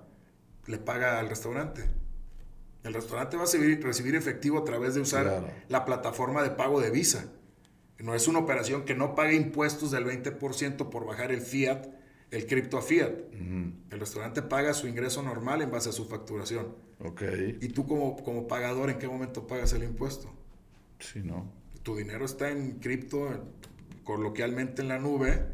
[0.65, 1.83] le paga al restaurante.
[2.83, 5.47] El restaurante va a recibir, recibir efectivo a través de usar claro.
[5.69, 7.31] la plataforma de pago de Visa.
[7.99, 11.87] No es una operación que no pague impuestos del 20% por bajar el fiat,
[12.31, 13.11] el cripto a fiat.
[13.11, 13.73] Uh -huh.
[13.91, 16.75] El restaurante paga su ingreso normal en base a su facturación.
[16.99, 17.57] Okay.
[17.61, 20.29] Y tú como, como pagador, ¿en qué momento pagas el impuesto?
[21.03, 21.51] Sí, ¿no?
[21.83, 23.51] Tu dinero está en cripto,
[24.03, 25.45] coloquialmente en la nube,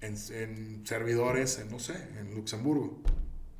[0.00, 3.00] en, en, servidores, en, no sé, en Luxemburgo.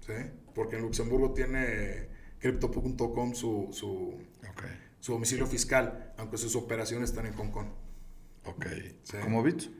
[0.06, 0.12] ¿sí?
[0.54, 2.08] Porque en Luxemburgo tiene
[2.40, 4.18] crypto.com su, su,
[4.50, 4.70] okay.
[4.98, 7.68] su, domicilio fiscal, aunque sus operaciones están en Hong Kong.
[8.44, 8.66] Ok.
[9.04, 9.16] ¿Sí?
[9.22, 9.70] ¿Como Bitso?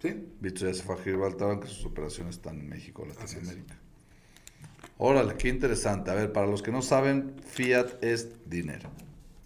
[0.00, 0.28] Sí.
[0.40, 3.78] Bitso ya se fue a Gibraltar, aunque sus operaciones están en México, Latinoamérica.
[4.96, 6.10] Órale, qué interesante.
[6.10, 8.90] A ver, para los que no saben, fiat es dinero.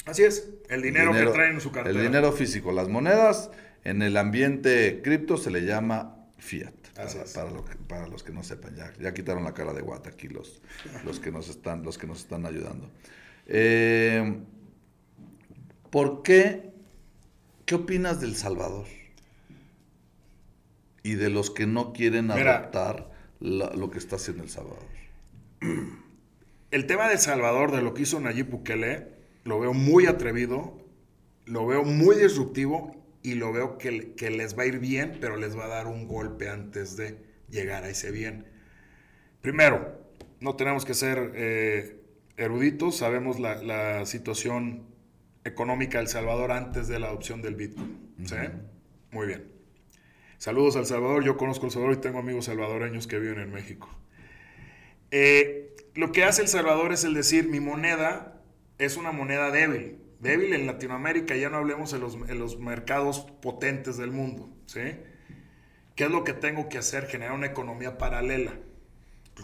[0.09, 1.99] Así es, el dinero, dinero, que traen en su cartera.
[1.99, 3.51] El dinero físico, las monedas,
[3.85, 6.73] en el ambiente cripto se le llama fiat.
[6.97, 7.33] Así para, es.
[7.35, 10.09] para, lo que, para, los que no sepan, ya, ya quitaron la cara de guata
[10.09, 10.63] aquí los,
[11.05, 12.91] los, que, nos están, los que nos están ayudando.
[13.47, 14.39] Eh,
[15.91, 16.71] ¿Por qué?
[17.67, 18.87] ¿Qué opinas del Salvador?
[21.03, 24.87] Y de los que no quieren Mira, adoptar la, lo que está haciendo El Salvador.
[26.71, 29.18] El tema de Salvador, de lo que hizo Nayib Bukele,
[29.49, 30.79] lo veo muy atrevido,
[31.47, 35.37] lo veo muy disruptivo y lo veo que, que les va a ir bien, pero
[35.37, 38.47] les va a dar un golpe antes de llegar a ese bien.
[39.41, 39.99] Primero,
[40.41, 42.01] no tenemos que ser eh,
[42.37, 44.87] eruditos, sabemos la, situación
[45.45, 48.15] económica de El Salvador antes de la adopción del Bitcoin.
[48.25, 48.37] ¿sí?
[49.11, 49.51] Muy bien.
[50.37, 53.89] Saludos al Salvador, yo conozco El Salvador y tengo amigos salvadoreños que viven en México.
[55.11, 58.38] Eh, lo que hace El Salvador es el decir, mi moneda
[58.79, 59.99] es una moneda débil.
[60.21, 64.51] Débil en Latinoamérica, ya no hablemos en los, en los mercados potentes del mundo.
[64.67, 64.81] ¿sí?
[65.95, 67.07] ¿Qué es lo que tengo que hacer?
[67.07, 68.53] Generar una economía paralela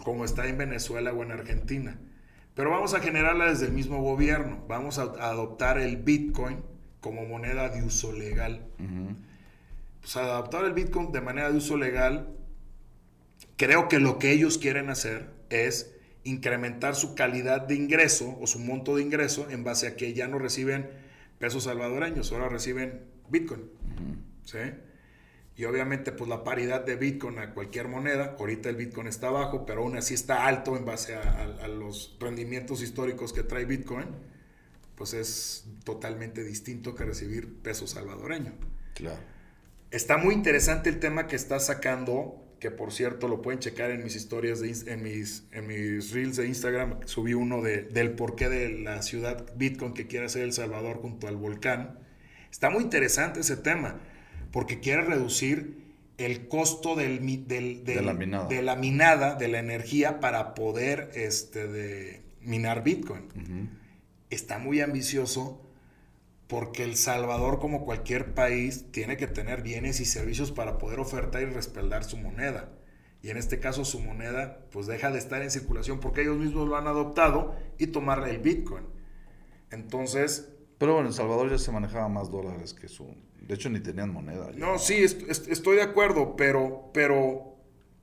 [0.03, 1.99] como está en Venezuela o en Argentina.
[2.53, 4.63] Pero vamos a generarla desde el mismo gobierno.
[4.67, 6.63] Vamos a adoptar el Bitcoin
[7.01, 8.65] como moneda de uso legal.
[10.01, 12.29] Pues adoptar el Bitcoin de manera de uso legal,
[13.57, 15.94] creo que lo que ellos quieren hacer es
[16.25, 20.27] incrementar su calidad de ingreso o su monto de ingreso en base a que ya
[20.27, 20.89] no reciben
[21.39, 23.69] pesos salvadoreños, ahora reciben Bitcoin.
[24.43, 24.59] ¿Sí?
[25.57, 29.65] Y obviamente pues la paridad de Bitcoin a cualquier moneda, ahorita el Bitcoin está bajo,
[29.65, 34.07] pero aún así está alto en base a, los rendimientos históricos que trae Bitcoin,
[34.95, 38.53] pues es totalmente distinto que recibir peso salvadoreño.
[38.95, 39.21] Claro.
[39.91, 44.03] Está muy interesante el tema que está sacando, que por cierto lo pueden checar en
[44.03, 48.49] mis historias, de, en, mis, en mis reels de Instagram, subí uno de, del porqué
[48.49, 51.99] de la ciudad Bitcoin que quiere hacer El Salvador junto al volcán.
[52.49, 53.99] Está muy interesante ese tema
[54.51, 55.77] porque quiere reducir
[56.17, 58.47] el costo del, de, la minada.
[58.47, 59.35] de, la minada.
[59.35, 63.69] de la energía para poder este, de minar Bitcoin.
[64.31, 65.64] Está muy ambicioso
[66.47, 71.41] porque El Salvador, como cualquier país, tiene que tener bienes y servicios para poder ofertar
[71.41, 72.71] y respaldar su moneda.
[73.21, 76.67] Y en este caso su moneda pues deja de estar en circulación porque ellos mismos
[76.67, 78.83] lo han adoptado y tomar el Bitcoin.
[79.71, 80.51] Entonces...
[80.77, 83.07] Pero bueno, El Salvador ya se manejaba más dólares que su
[83.47, 84.49] de hecho, ni tenían moneda.
[84.55, 87.55] No, sí, estoy de acuerdo, pero, pero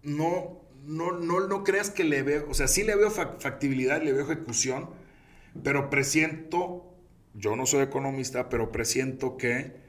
[0.03, 4.13] no, no, no, no creas que le veo, o sea, sí le veo factibilidad, le
[4.13, 4.91] veo ejecución,
[5.65, 6.92] pero presiento,
[7.35, 9.81] yo no soy economista, pero presiento que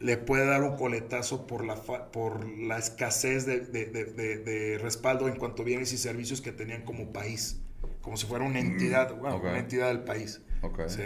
[0.00, 5.64] le puede dar un coletazo por la, por la escasez de, respaldo en cuanto a
[5.64, 7.60] bienes y servicios que tenían como país,
[8.02, 10.40] como si fuera una entidad, bueno, una entidad del país.
[10.62, 10.88] Okay.
[10.88, 11.02] ¿sí?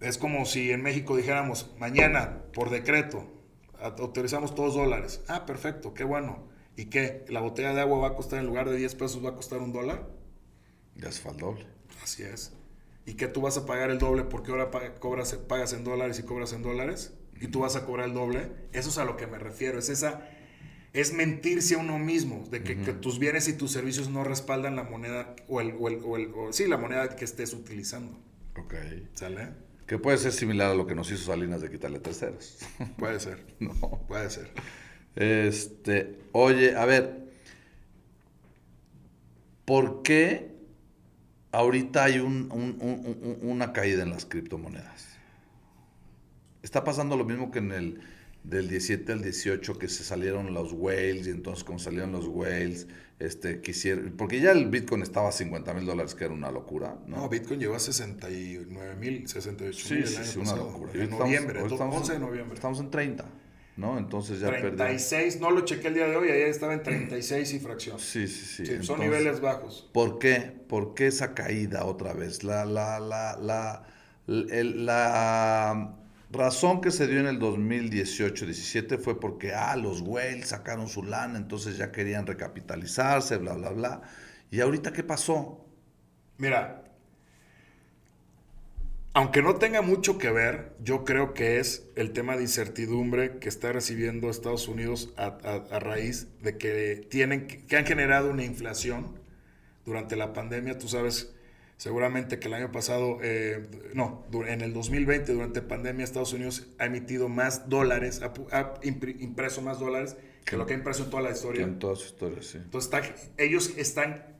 [0.00, 3.26] Es como si en México dijéramos, mañana, por decreto,
[3.80, 5.22] autorizamos todos dólares.
[5.28, 6.48] Ah, perfecto, qué bueno.
[6.76, 7.24] ¿Y qué?
[7.28, 9.60] ¿La botella de agua va a costar en lugar de 10 pesos, va a costar
[9.60, 10.08] un dólar?
[10.96, 11.66] Ya es doble.
[12.02, 12.52] Así es.
[13.06, 16.22] ¿Y qué tú vas a pagar el doble porque ahora cobras, pagas en dólares y
[16.22, 17.12] cobras en dólares?
[17.40, 18.50] ¿Y tú vas a cobrar el doble?
[18.72, 19.78] Eso es a lo que me refiero.
[19.78, 20.28] Es esa
[20.94, 24.84] es mentirse a uno mismo, de que, tus bienes y tus servicios no respaldan la
[24.84, 28.16] moneda o el, o el, o el sí, la moneda que estés utilizando.
[28.56, 28.74] Ok.
[29.14, 29.48] ¿Sale?
[29.86, 32.58] Que puede ser similar a lo que nos hizo Salinas de quitarle terceros.
[32.96, 33.44] Puede ser.
[33.58, 33.74] no.
[34.06, 34.50] Puede ser.
[35.16, 37.24] Este, oye, a ver,
[39.64, 40.53] ¿por qué
[41.54, 45.08] ahorita hay una caída en las criptomonedas?
[46.62, 48.00] Está pasando lo mismo que en el
[48.42, 52.86] del 17 al 18 que se salieron los whales y entonces como salieron los whales,
[53.18, 56.98] este, quisieron, porque ya el Bitcoin estaba a 50 mil dólares, que era una locura.
[57.06, 60.06] No, Bitcoin llegó a 69 mil, 68 mil.
[60.06, 60.92] Sí, sí, una locura.
[60.94, 62.54] En noviembre, estamos, 11 de noviembre.
[62.54, 63.24] Estamos en 30.
[63.76, 63.98] ¿No?
[63.98, 67.58] Entonces ya 36, no lo chequé el día de hoy, ayer estaba en 36 y
[67.58, 67.98] fracción.
[67.98, 68.82] Sí, sí, sí.
[68.82, 69.88] son niveles bajos.
[69.92, 70.52] ¿Por qué?
[70.68, 72.44] ¿Por qué esa caída otra vez?
[72.44, 73.84] La, la, la, la,
[74.26, 75.96] la
[76.30, 81.38] razón que se dio en el 2018-17 fue porque, ah, los whales sacaron su lana,
[81.38, 84.02] entonces ya querían recapitalizarse, bla, bla, bla.
[84.50, 85.64] ¿Y ahorita qué pasó?
[86.38, 86.83] Mira,
[89.14, 93.48] aunque no tenga mucho que ver, yo creo que es el tema de incertidumbre que
[93.48, 99.18] está recibiendo Estados Unidos a, a raíz de que, tienen, que han generado una inflación
[99.86, 100.78] durante la pandemia.
[100.78, 101.34] Tú sabes
[101.76, 106.86] Seguramente que el año pasado, eh, no, en el 2020, durante pandemia, Estados Unidos ha
[106.86, 111.32] emitido más dólares, ha, impreso más dólares que lo que ha impreso en toda la
[111.32, 111.64] historia.
[111.64, 112.58] en toda su historia, sí.
[112.58, 112.92] Entonces,
[113.38, 114.33] ellos están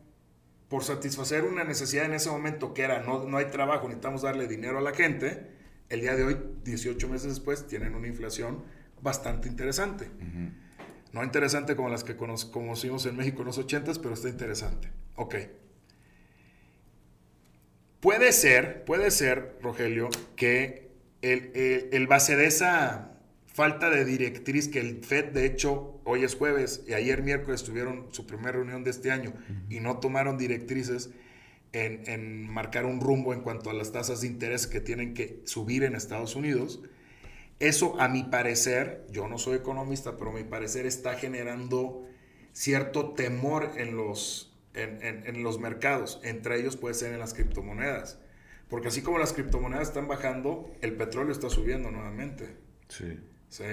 [0.74, 4.48] por satisfacer una necesidad en ese momento que era no, no hay trabajo, necesitamos darle
[4.48, 5.52] dinero a la gente.
[5.88, 8.64] El día de hoy, 18 meses después, tienen una inflación
[9.00, 10.10] bastante interesante.
[11.12, 14.90] No interesante como las que conocimos en México en los 80s, pero está interesante.
[15.14, 15.36] Ok.
[18.00, 20.90] Puede ser, puede ser, Rogelio, que
[21.22, 23.13] el, base de esa
[23.55, 28.09] falta de directriz que el FED, de hecho, hoy es jueves y ayer miércoles tuvieron
[28.11, 29.32] su primera reunión de este año
[29.70, 31.11] y no tomaron directrices,
[31.72, 35.40] en, en marcar un rumbo en cuanto a las tasas de interés que tienen que
[35.44, 36.82] subir en Estados Unidos.
[37.59, 42.05] Eso, a mi parecer, yo no soy economista, pero a mi parecer está generando
[42.52, 46.20] cierto temor en los, en, en- en los mercados.
[46.22, 48.18] Entre ellos puede ser en las criptomonedas.
[48.68, 52.57] Porque así como las criptomonedas están bajando, el petróleo está subiendo nuevamente.
[52.88, 53.18] Sí.
[53.49, 53.64] ¿Sí?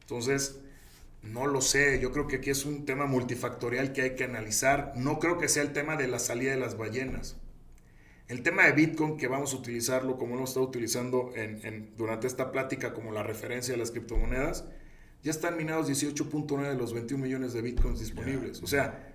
[0.00, 0.60] Entonces,
[1.22, 1.98] no lo sé.
[2.00, 4.92] Yo creo que aquí es un tema multifactorial que hay que analizar.
[4.96, 7.36] No creo que sea el tema de la salida de las ballenas.
[8.28, 11.96] El tema de Bitcoin, que vamos a utilizarlo como lo hemos estado utilizando en- en-
[11.96, 14.64] durante esta plática como la referencia de las criptomonedas,
[15.22, 18.62] ya están minados 18.9 de los 21 millones de Bitcoins disponibles.
[18.62, 19.10] O sea,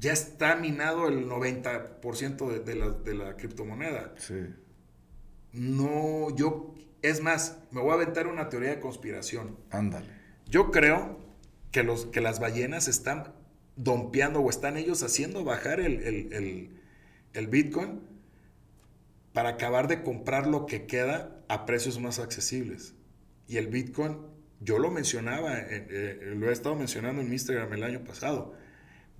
[0.00, 4.14] ya está minado el 90% de, de la, de la criptomoneda.
[4.18, 4.34] Sí.
[5.52, 9.56] No, yo, es más, me voy a aventar una teoría de conspiración.
[9.70, 10.06] Ándale.
[10.46, 11.18] Yo creo
[11.70, 13.34] que, los, que las ballenas están
[13.76, 16.80] dompeando o están ellos haciendo bajar el, el- el-
[17.34, 18.00] el Bitcoin
[19.32, 22.94] para acabar de comprar lo que queda a precios más accesibles.
[23.46, 24.18] Y el Bitcoin,
[24.60, 28.54] yo lo mencionaba, eh, eh, lo he estado mencionando en mi Instagram el año pasado.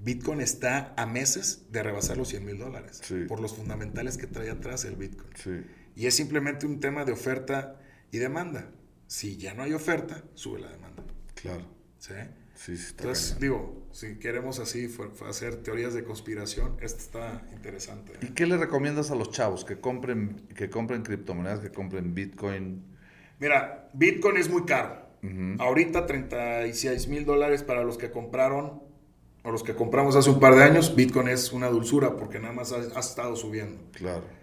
[0.01, 3.25] Bitcoin está a meses de rebasar los 100 mil dólares Sí.
[3.29, 5.31] por los fundamentales que trae atrás el Bitcoin.
[5.37, 5.61] Sí.
[5.99, 7.75] Y es simplemente un tema de oferta
[8.13, 8.71] y demanda.
[9.09, 11.03] Si ya no hay oferta, sube la demanda.
[11.35, 11.65] Claro.
[11.99, 12.13] ¿sí?
[12.55, 13.41] Sí, sí, está Entonces, cañón.
[13.41, 14.89] digo, si queremos así
[15.29, 18.13] hacer teorías de conspiración, esta está interesante.
[18.23, 19.65] ¿Y qué le recomiendas a los chavos?
[19.65, 22.85] Que compren, que compren criptomonedas, que compren Bitcoin.
[23.41, 25.05] Mira, Bitcoin es muy caro.
[25.59, 28.85] Ahorita 36 mil dólares para los que compraron
[29.43, 30.95] o los que compramos hace un par de años.
[30.95, 33.83] Bitcoin es una dulzura porque nada más ha, ha estado subiendo.
[33.91, 34.39] Claro.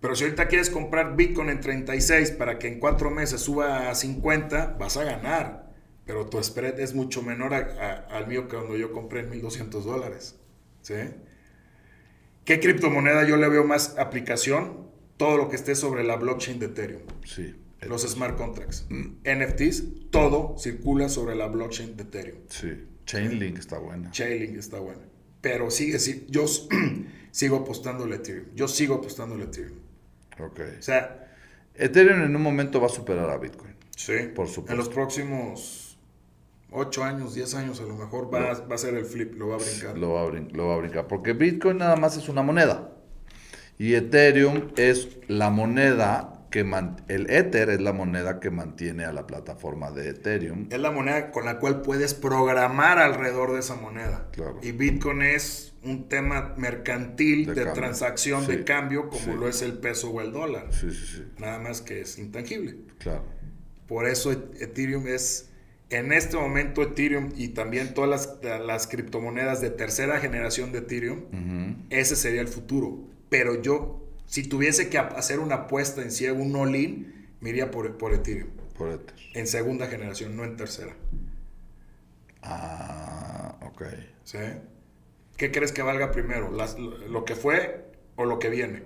[0.00, 3.94] Pero si ahorita quieres comprar Bitcoin en 36 para que en cuatro meses suba a
[3.94, 5.72] 50, vas a ganar.
[6.06, 7.58] Pero tu spread es mucho menor a-
[8.08, 10.36] a- al mío que cuando yo compré en 1200 dólares.
[10.82, 10.94] ¿Sí?
[12.44, 14.88] ¿Qué criptomoneda yo le veo más aplicación?
[15.16, 17.02] Todo lo que esté sobre la blockchain de Ethereum.
[17.24, 17.54] Sí.
[17.82, 18.86] Los smart contracts.
[19.24, 22.38] NFTs, todo circula sobre la blockchain de Ethereum.
[22.48, 22.86] Sí.
[23.04, 24.10] Chainlink está buena.
[24.10, 25.00] Chainlink está bueno.
[25.40, 26.44] Pero sigue, sí, yo
[27.30, 28.46] sigo apostando al Ethereum.
[28.54, 29.77] Yo sigo apostando al Ethereum.
[30.40, 30.60] Ok.
[30.78, 31.28] O sea,
[31.74, 33.74] Ethereum en un momento va a superar a Bitcoin.
[33.96, 34.72] Sí, Por supuesto.
[34.72, 35.98] En los próximos
[36.70, 39.56] 8 años, 10 años a lo mejor va, va a ser el flip, lo va
[39.56, 39.98] a brincar.
[39.98, 41.06] Lo va, a brin- lo va a brincar.
[41.08, 42.90] Porque Bitcoin nada más es una moneda.
[43.78, 49.12] Y Ethereum es la moneda que man- el Ether es la moneda que mantiene a
[49.12, 50.66] la plataforma de Ethereum.
[50.70, 54.28] Es la moneda con la cual puedes programar alrededor de esa moneda.
[54.32, 54.58] Claro.
[54.62, 59.30] Y Bitcoin es un tema mercantil De transacción Sí, de cambio como sí.
[59.38, 60.66] lo es el peso o el dólar.
[60.70, 61.24] Sí, sí, sí.
[61.38, 62.76] Nada más que es intangible.
[62.98, 63.24] Claro.
[63.86, 65.50] Por eso E- Ethereum es,
[65.90, 71.20] en este momento Ethereum y también todas las, las criptomonedas de tercera generación de Ethereum,
[71.90, 73.06] ese sería el futuro.
[73.30, 77.98] Pero yo, si tuviese que hacer una apuesta en ciego, un all-in, me iría por,
[77.98, 78.50] por Ethereum.
[78.76, 79.14] Por Ether.
[79.34, 80.94] En segunda generación, no en tercera.
[82.42, 83.82] Ah, ok.
[84.24, 84.38] ¿Sí?
[85.36, 86.52] ¿Qué crees que valga primero?
[86.52, 88.84] Las- lo, lo que fue o lo que viene?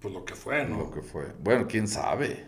[0.00, 0.78] Pues lo que fue, ¿no?
[0.78, 1.32] Lo que fue.
[1.42, 2.44] Bueno, quién sabe.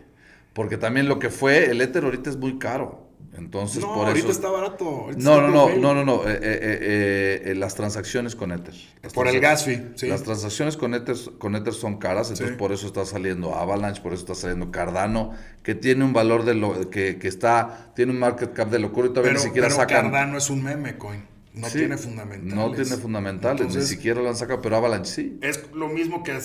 [0.53, 3.09] Porque también lo que fue, el Ether ahorita es muy caro.
[3.37, 4.33] Entonces, no, por ahorita eso.
[4.33, 4.85] está barato.
[4.87, 6.29] ahorita No, está no, no, no, no, no.
[6.29, 8.75] eh, eh, eh, eh, las transacciones con Ether.
[9.15, 10.09] Por el transac- gas fee, sí.
[10.09, 12.59] Las transacciones con Ether, con Ether son caras, entonces Sí.
[12.59, 16.55] por eso está saliendo Avalanche, por eso está saliendo Cardano, que tiene un valor de
[16.55, 19.69] lo que, que está, tiene un market cap de locura y todavía Pero, ni siquiera
[19.69, 20.03] pero sacan.
[20.11, 21.25] Cardano es un meme coin.
[21.53, 22.55] No Sí, tiene fundamentales.
[22.55, 25.39] No tiene fundamentales, Entonces, ni siquiera lo han sacado, pero Avalanche sí.
[25.43, 26.39] Es lo mismo que,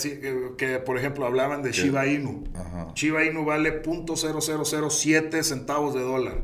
[0.58, 2.44] que, por ejemplo, hablaban de Shiba Inu.
[2.56, 2.88] Ajá.
[2.96, 6.42] Shiba Inu vale .0007 centavos de dólar.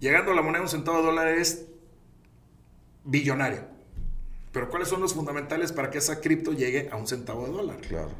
[0.00, 1.66] Llegando a la moneda un centavo de dólar es
[3.04, 3.64] billonario.
[4.52, 7.80] Pero ¿cuáles son los fundamentales para que esa cripto llegue a un centavo de dólar?
[7.82, 8.10] Claro.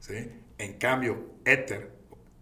[0.00, 0.30] ¿Sí?
[0.58, 1.90] En cambio, Ether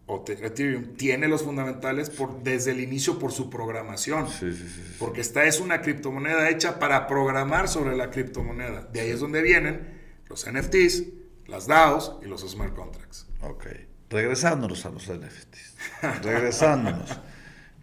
[0.07, 4.29] o Ethereum tiene los fundamentales por, desde el inicio por su programación.
[4.29, 4.69] Sí, sí, sí.
[4.69, 4.97] sí.
[4.99, 8.83] Porque esta es una criptomoneda hecha para programar sobre la criptomoneda.
[8.93, 11.05] De ahí es donde vienen los NFTs,
[11.47, 13.27] las DAOs y los smart contracts.
[13.41, 13.67] Ok.
[14.11, 15.77] Regresándonos a los NFTs.
[16.23, 17.19] Regresándonos.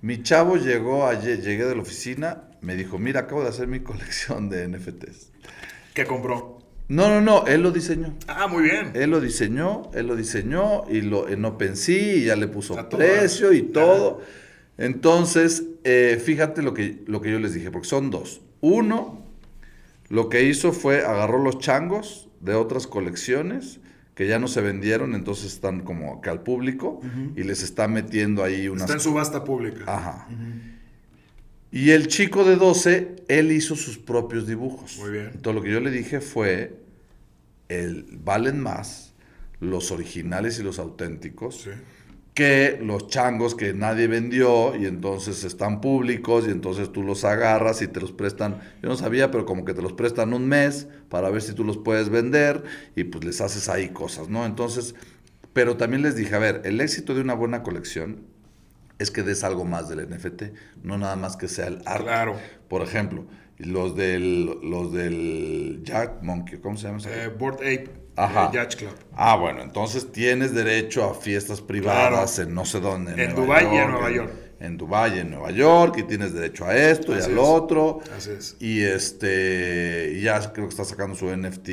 [0.02, 3.80] Mi chavo llegó ayer, llegué de la oficina, me dijo, mira, acabo de hacer mi
[3.84, 5.32] colección de NFTs.
[5.94, 6.60] ¿Qué compró?
[6.88, 8.16] No, no, no, él lo diseñó.
[8.28, 8.92] Ah, muy bien.
[8.96, 12.90] Él lo diseñó, él lo diseñó y lo en OpenSea y ya le puso A
[12.90, 14.22] precio y todo.
[14.78, 18.42] Entonces, eh, fíjate lo que, lo que yo les dije, porque son dos.
[18.60, 19.24] Uno,
[20.10, 23.80] lo que hizo fue agarró los changos de otras colecciones
[24.16, 27.02] que ya no se vendieron, entonces están como que al público
[27.36, 28.84] y les está metiendo ahí unas...
[28.84, 29.84] Está en subasta pública.
[29.88, 30.28] Ajá.
[31.72, 34.98] Y el chico de 12, él hizo sus propios dibujos.
[35.00, 35.32] Muy bien.
[35.34, 36.76] Entonces lo que yo le dije fue,
[37.70, 39.14] el, valen más
[39.62, 41.70] los originales y los auténticos Sí.
[42.34, 47.82] Que los changos que nadie vendió y entonces están públicos y entonces tú los agarras
[47.82, 48.62] y te los prestan.
[48.82, 51.64] Yo no sabía, pero como que te los prestan un mes para ver si tú
[51.64, 52.64] los puedes vender
[52.96, 54.46] y pues les haces ahí cosas, ¿no?
[54.46, 54.96] Entonces,
[55.54, 58.26] pero también les dije, a ver, el éxito de una buena colección
[58.98, 60.44] es que des algo más del NFT,
[60.84, 62.06] no nada más que sea el arte.
[62.06, 62.38] Claro.
[62.70, 63.26] Por ejemplo,
[63.58, 67.00] los del, los del Jack Monkey, ¿cómo se llama?
[67.08, 68.52] Eh, Board Ape, Ajá.
[68.54, 68.92] Yacht Club.
[69.16, 72.50] Ah, bueno, entonces tienes derecho a fiestas privadas Claro.
[72.50, 73.12] en no sé dónde.
[73.14, 74.32] En Nueva Dubái y en Nueva York.
[74.60, 77.38] En Dubái y en Nueva York, y tienes derecho a esto y al es.
[77.40, 78.00] otro.
[78.16, 78.56] Así es.
[78.60, 81.70] Y este, ya creo que está sacando su NFT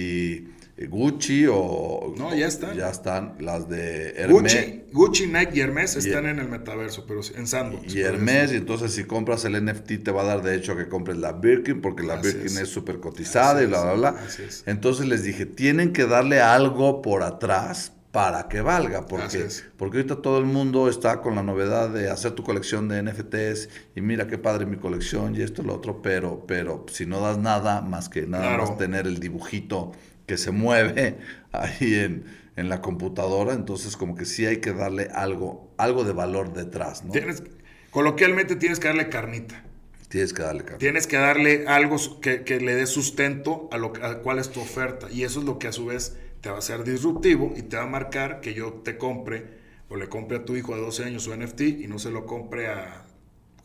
[0.87, 2.15] Gucci o...
[2.17, 2.77] No, ya están.
[2.77, 4.55] Ya están las de Hermes.
[4.55, 7.95] Gucci, Gucci, Nike y Hermes están en el metaverso, pero en Sandbox.
[7.95, 10.89] Y Hermes, y entonces si compras el NFT te va a dar derecho a que
[10.89, 12.57] compres la Birkin, porque la Así Birkin es.
[12.63, 14.09] es súper cotizada Así y bla, bla, bla.
[14.27, 14.63] así es.
[14.67, 20.23] Entonces les dije, tienen que darle algo por atrás para que valga, porque, porque ahorita
[20.23, 24.27] todo el mundo está con la novedad de hacer tu colección de NFTs y mira
[24.27, 27.83] qué padre mi colección y esto y lo otro, pero, pero si no das nada
[27.83, 28.67] más que nada Claro.
[28.67, 29.93] más tener el dibujito
[30.29, 31.17] que se mueve
[31.53, 32.25] ahí en,
[32.55, 37.05] en la computadora, entonces como que sí hay que darle algo, algo de valor detrás,
[37.05, 37.11] ¿no?
[37.13, 37.43] Tienes,
[37.91, 39.65] coloquialmente tienes que darle carnita.
[40.09, 40.79] Tienes que darle carne.
[40.79, 44.61] Tienes que darle algo que, que le dé sustento a lo a cuál es tu
[44.61, 45.09] oferta.
[45.11, 47.77] Y eso es lo que a su vez te va a hacer disruptivo y te
[47.77, 49.59] va a marcar que yo te compre
[49.91, 52.25] o le compre a tu hijo de 12 años su NFT y no se lo
[52.25, 53.05] compre a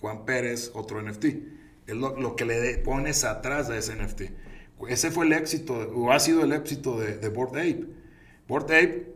[0.01, 1.25] Juan Pérez otro NFT.
[1.87, 4.21] Es lo, lo que le de- pones atrás de ese NFT.
[4.87, 7.85] Ese fue el éxito, o ha sido el éxito de, de Bored Ape.
[8.47, 9.13] Bored Ape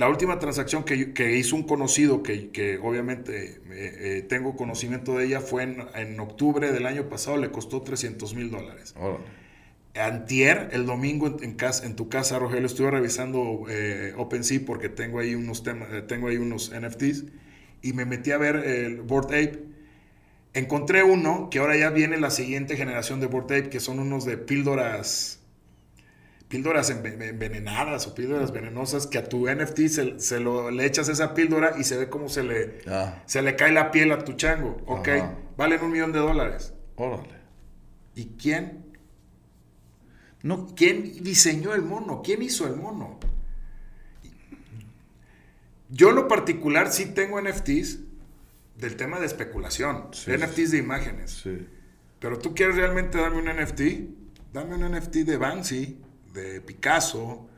[0.00, 5.18] la última transacción que, que hizo un conocido, que, que obviamente eh, eh, tengo conocimiento
[5.18, 8.94] de ella, fue en, en octubre del año pasado, le costó 300 mil dólares.
[9.94, 14.88] Antier, el domingo en, en casa, en tu casa, Rogelio, estuve revisando eh, OpenSea porque
[14.88, 17.24] tengo ahí unos temas, eh, tengo ahí unos NFTs
[17.82, 19.69] y me metí a ver el Bored Ape.
[20.52, 24.36] Encontré uno que ahora ya viene la siguiente generación de Ape, que son unos de
[24.36, 25.36] píldoras
[26.48, 31.08] píldoras enve- envenenadas o píldoras venenosas que a tu NFT se, se lo, le echas
[31.08, 34.24] esa píldora y se ve cómo se le, Ah, se le cae la piel a
[34.24, 34.78] tu chango.
[34.86, 35.38] Ok, Ajá.
[35.56, 36.74] valen un millón de dólares.
[36.96, 37.38] órale.
[38.16, 38.84] ¿Y quién
[40.42, 42.20] No, ¿Quién diseñó el mono?
[42.22, 43.20] ¿Quién hizo el mono?
[45.88, 48.00] Yo en lo particular sí tengo NFTs
[48.80, 51.30] del tema de especulación, Sí, NFTs de imágenes.
[51.42, 51.66] sí.
[52.18, 53.80] Pero tú quieres realmente darme un NFT,
[54.52, 55.98] dame un NFT de Banksy,
[56.34, 57.48] de Picasso,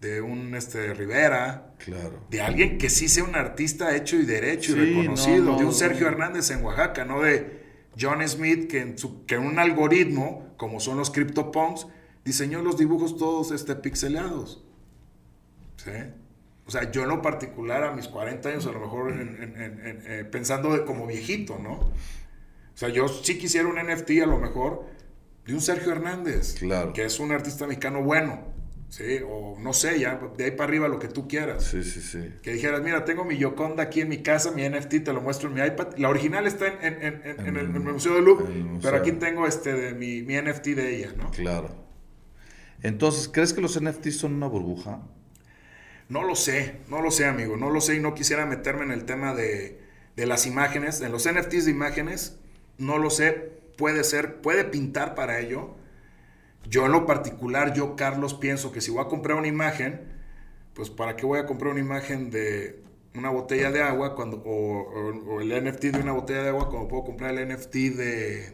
[0.00, 2.24] de un este, Rivera, Claro.
[2.30, 5.64] de alguien que sí sea un artista hecho y derecho y reconocido, no, no, de
[5.64, 5.72] un no.
[5.72, 7.62] Sergio Hernández en Oaxaca, no de
[8.00, 11.88] John Smith, que en, su, que un algoritmo, como son los CryptoPunks,
[12.24, 14.64] diseñó los dibujos todos este, pixelados.
[15.78, 15.90] ¿Sí?
[16.66, 19.60] O sea, yo en lo particular a mis 40 años, a lo mejor en- en-
[19.60, 21.72] en- en- eh, pensando de como viejito, ¿no?
[21.72, 21.92] O
[22.74, 24.86] sea, yo sí quisiera un NFT a lo mejor
[25.44, 26.92] de un Sergio Hernández, Claro.
[26.92, 28.44] que es un artista mexicano bueno,
[28.88, 29.18] ¿sí?
[29.28, 31.64] O no sé, ya de ahí para arriba lo que tú quieras.
[31.64, 32.30] Sí, sí, sí.
[32.42, 35.48] Que dijeras, mira, tengo mi Yoconda aquí en mi casa, mi NFT, te lo muestro
[35.48, 35.96] en mi iPad.
[35.98, 38.46] La original está en, en- en- en- en el, Museo de Louvre,
[38.80, 41.30] pero aquí tengo este de mi, mi NFT de ella, ¿no?
[41.32, 41.74] Claro.
[42.82, 45.02] Entonces, ¿crees que los NFTs son una burbuja?
[46.12, 48.90] No lo sé, no lo sé, amigo, no lo sé y no quisiera meterme en
[48.92, 49.80] el tema de,
[50.14, 52.38] de las imágenes, en los NFTs de imágenes,
[52.76, 53.30] no lo sé,
[53.78, 55.70] puede ser, puede pintar para ello.
[56.68, 60.02] Yo en lo particular, yo Carlos pienso que si voy a comprar una imagen,
[60.74, 62.82] pues para qué voy a comprar una imagen de
[63.14, 66.68] una botella de agua cuando o, o- o el NFT de una botella de agua
[66.68, 68.52] cuando puedo comprar el NFT de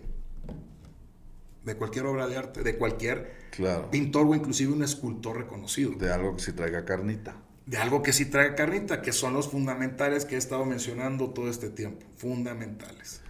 [1.64, 3.90] de cualquier obra de arte, de cualquier Claro.
[3.90, 7.34] pintor o inclusive un escultor reconocido De algo que sí traiga carnita.
[7.68, 11.50] De algo que sí trae carnita, que son los fundamentales que he estado mencionando todo
[11.50, 12.06] este tiempo.
[12.16, 13.20] Fundamentales.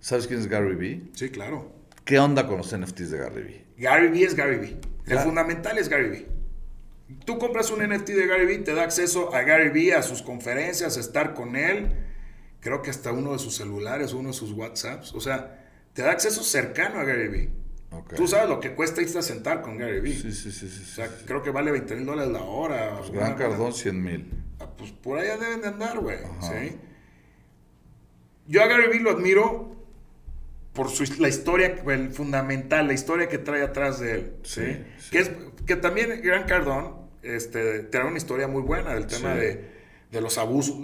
[0.00, 1.10] ¿Sabes quién es Gary Vee?
[1.14, 1.70] Sí, claro.
[2.04, 3.64] ¿Qué onda con los NFTs de Gary Vee?
[3.76, 4.80] Gary Vee es Gary Vee.
[5.06, 6.28] El fundamental es Gary Vee.
[7.24, 10.22] Tú compras un NFT de Gary Vee, te da acceso a Gary Vee, a sus
[10.22, 11.94] conferencias, a estar con él.
[12.58, 15.14] Creo que hasta uno de sus celulares, uno de sus WhatsApps.
[15.14, 17.50] O sea, te da acceso cercano a Gary Vee.
[17.90, 18.14] Ok.
[18.14, 20.12] Tú sabes lo que cuesta irte a sentar con Gary Vee.
[20.14, 20.82] Sí, sí, sí, sí.
[20.82, 22.96] O sea, sí, creo que vale 20 mil dólares la hora.
[22.98, 24.32] Pues Gran Cardón, 100 mil.
[24.60, 26.18] Ah, Pues por allá deben de andar, güey.
[28.46, 29.76] Yo a Gary Vee lo admiro
[30.72, 34.32] por su, la historia, el fundamental, la historia que trae atrás de él.
[34.42, 34.62] ¿sí?
[35.10, 35.30] Que, es,
[35.66, 39.70] que también Gran Cardón este, trae una historia muy buena del tema de,
[40.10, 40.76] de los abusos,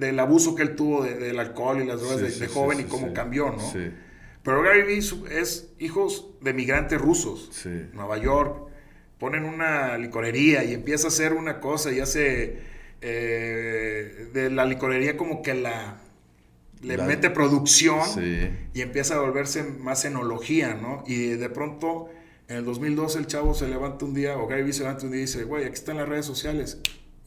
[0.00, 2.48] del abuso que él tuvo de- del alcohol y las drogas Sí, de, sí, de
[2.48, 3.60] sí, joven sí, y cómo cambió, ¿no?
[3.60, 3.90] Sí.
[4.44, 4.98] Pero Gary Vee
[5.38, 7.48] es hijos de migrantes rusos.
[7.52, 7.86] Sí.
[7.92, 8.68] Nueva York.
[9.18, 12.58] Ponen una licorería y empieza a hacer una cosa y hace
[13.00, 15.98] eh, de la licorería como que la
[16.82, 18.50] le La- mete producción Sí.
[18.74, 21.02] y empieza a volverse más enología, ¿no?
[21.06, 22.10] Y de pronto,
[22.48, 25.12] en el 2012, el chavo se levanta un día, o Gary Vee se levanta un
[25.12, 26.78] día y dice, güey, aquí están las redes sociales.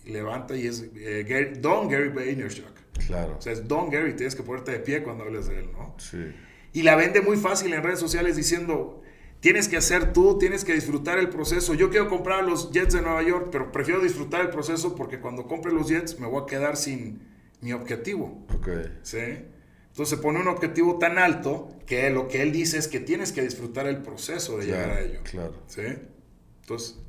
[0.05, 2.67] Y levanta y es eh, Gary- Don Gary Vaynerchuk.
[3.07, 3.37] Claro.
[3.39, 5.95] O sea, es Don Gary, tienes que ponerte de pie cuando hables de él, ¿no?
[5.97, 6.23] Sí.
[6.77, 9.01] Y la vende muy fácil en redes sociales diciendo,
[9.39, 11.73] tienes que hacer tú, tienes que disfrutar el proceso.
[11.73, 15.47] Yo quiero comprar los Jets de Nueva York, pero prefiero disfrutar el proceso porque cuando
[15.47, 17.27] compre los Jets me voy a quedar sin
[17.61, 18.45] mi objetivo.
[18.53, 18.69] Ok.
[19.01, 19.17] ¿sí?
[19.17, 23.31] Entonces se pone un objetivo tan alto que lo que él dice es que tienes
[23.31, 25.21] que disfrutar el proceso de llegar a ello.
[25.23, 25.55] claro.
[25.65, 25.81] ¿sí?
[26.61, 26.99] Entonces,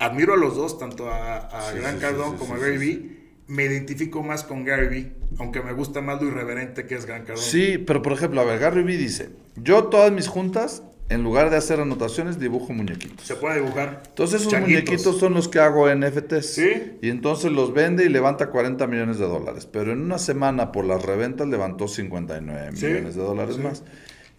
[0.00, 3.25] admiro a los dos, tanto a, a Sí, sí, sí, sí, como a Gary Vee.
[3.48, 7.26] Me identifico más con Gary Vee, aunque me gusta más lo irreverente que es Grant
[7.26, 7.46] Cardone.
[7.46, 11.50] Sí, pero por ejemplo, a ver, Gary Vee dice, yo todas mis juntas, en lugar
[11.50, 13.24] de hacer anotaciones, dibujo muñequitos.
[13.24, 14.02] Se puede dibujar.
[14.08, 14.82] Entonces esos Changuitos.
[14.88, 16.46] muñequitos son los que hago en NFTs.
[16.46, 16.98] Sí.
[17.00, 19.66] Y entonces los vende y levanta 40 millones de dólares.
[19.70, 23.62] Pero en una semana por las reventas levantó 59 Sí, millones de dólares sí.
[23.62, 23.84] más.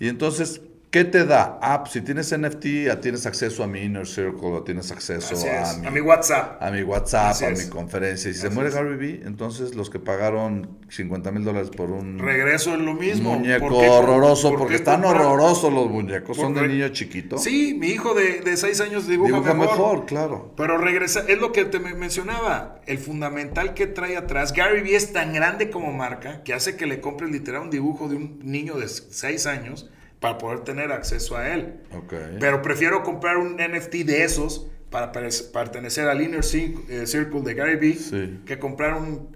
[0.01, 0.59] Y entonces,
[0.97, 1.59] ¿qué te da?
[1.61, 5.87] Ah, pues si tienes NFT, tienes acceso a mi Inner Circle, tienes acceso a, mi,
[5.87, 6.61] A mi WhatsApp.
[6.61, 7.65] a mi WhatsApp, Así a es.
[7.65, 8.31] mi conferencia.
[8.31, 8.75] Y si se muere es.
[8.75, 13.35] Gary Vee, entonces los que pagaron 50 mil dólares por un Regreso en lo mismo.
[13.35, 17.37] muñeco ¿Por qué- horroroso, por porque están horrorosos los muñecos, son de niño chiquito.
[17.37, 19.77] Sí, mi hijo de, de seis años dibuja, Dibuja mejor.
[19.77, 20.53] mejor, claro.
[20.57, 24.53] Pero regresa, es lo que te me- mencionaba, el fundamental que trae atrás.
[24.53, 28.07] Gary Vee es tan grande como marca que hace que le compres literal un dibujo
[28.09, 29.89] de un niño de 6 años
[30.19, 31.75] para poder tener acceso a él.
[31.95, 32.13] Ok.
[32.39, 37.75] Pero prefiero comprar un NFT de esos para pertenecer al Inner eh, Circle de Gary
[37.75, 38.39] Vee Sí.
[38.45, 39.35] que comprar un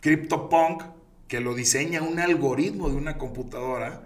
[0.00, 0.82] CryptoPunk
[1.28, 4.02] que lo diseña un algoritmo de una computadora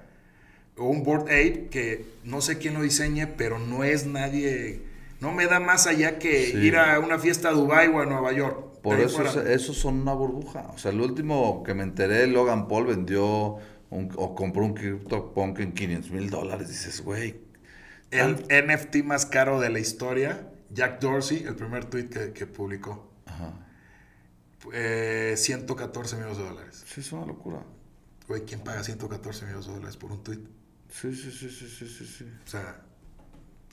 [0.76, 4.80] o un Board Ape que no sé quién lo diseñe, pero no es nadie,
[5.20, 6.56] no me da más allá que Sí.
[6.58, 8.64] ir a una fiesta a Dubai o a Nueva York.
[8.82, 9.30] Por eso fuera.
[9.52, 10.68] es- esos son una burbuja.
[10.72, 13.56] O sea, el último que me enteré, Logan Paul vendió
[13.90, 16.68] un- o compró un CryptoPunk en 500 mil dólares.
[16.68, 17.40] Dices, güey.
[18.10, 23.12] el NFT más caro de la historia, Jack Dorsey, el primer tweet que, que publicó,
[23.26, 23.52] Ajá.
[24.72, 26.84] eh, 114 millones de dólares.
[26.86, 27.62] Sí, es una locura.
[28.26, 30.40] Güey, ¿quién paga 114 millones de dólares por un tweet?
[30.90, 32.06] Sí, sí, sí, sí, sí, sí.
[32.06, 32.24] sí.
[32.44, 32.80] O sea,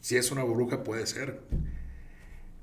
[0.02, 1.42] si es una burbuja puede ser.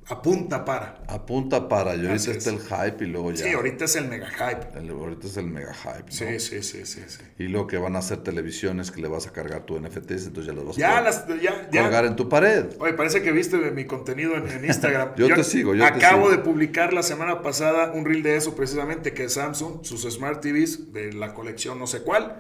[0.09, 1.03] Apunta para.
[1.07, 1.94] Apunta para.
[1.94, 2.46] Y ahorita está es.
[2.48, 3.44] el hype y luego ya.
[3.44, 4.78] Sí, ahorita es el mega hype.
[4.78, 6.05] el- ahorita es el mega hype.
[6.07, 6.11] ¿no?
[6.11, 7.20] Sí, sí, sí, sí, sí.
[7.38, 10.46] Y luego que van a hacer televisiones que le vas a cargar tu NFTs, entonces
[10.46, 11.82] ya los vas a Ya poder las, ya, ya.
[11.82, 12.66] colgar en tu pared.
[12.80, 15.14] Oye, parece que viste mi contenido en, en Instagram.
[15.16, 16.30] Yo te sigo, yo te acabo sigo.
[16.36, 20.92] de publicar la semana pasada un reel de eso precisamente, que Samsung, sus Smart TVs
[20.92, 22.38] de la colección no sé cuál,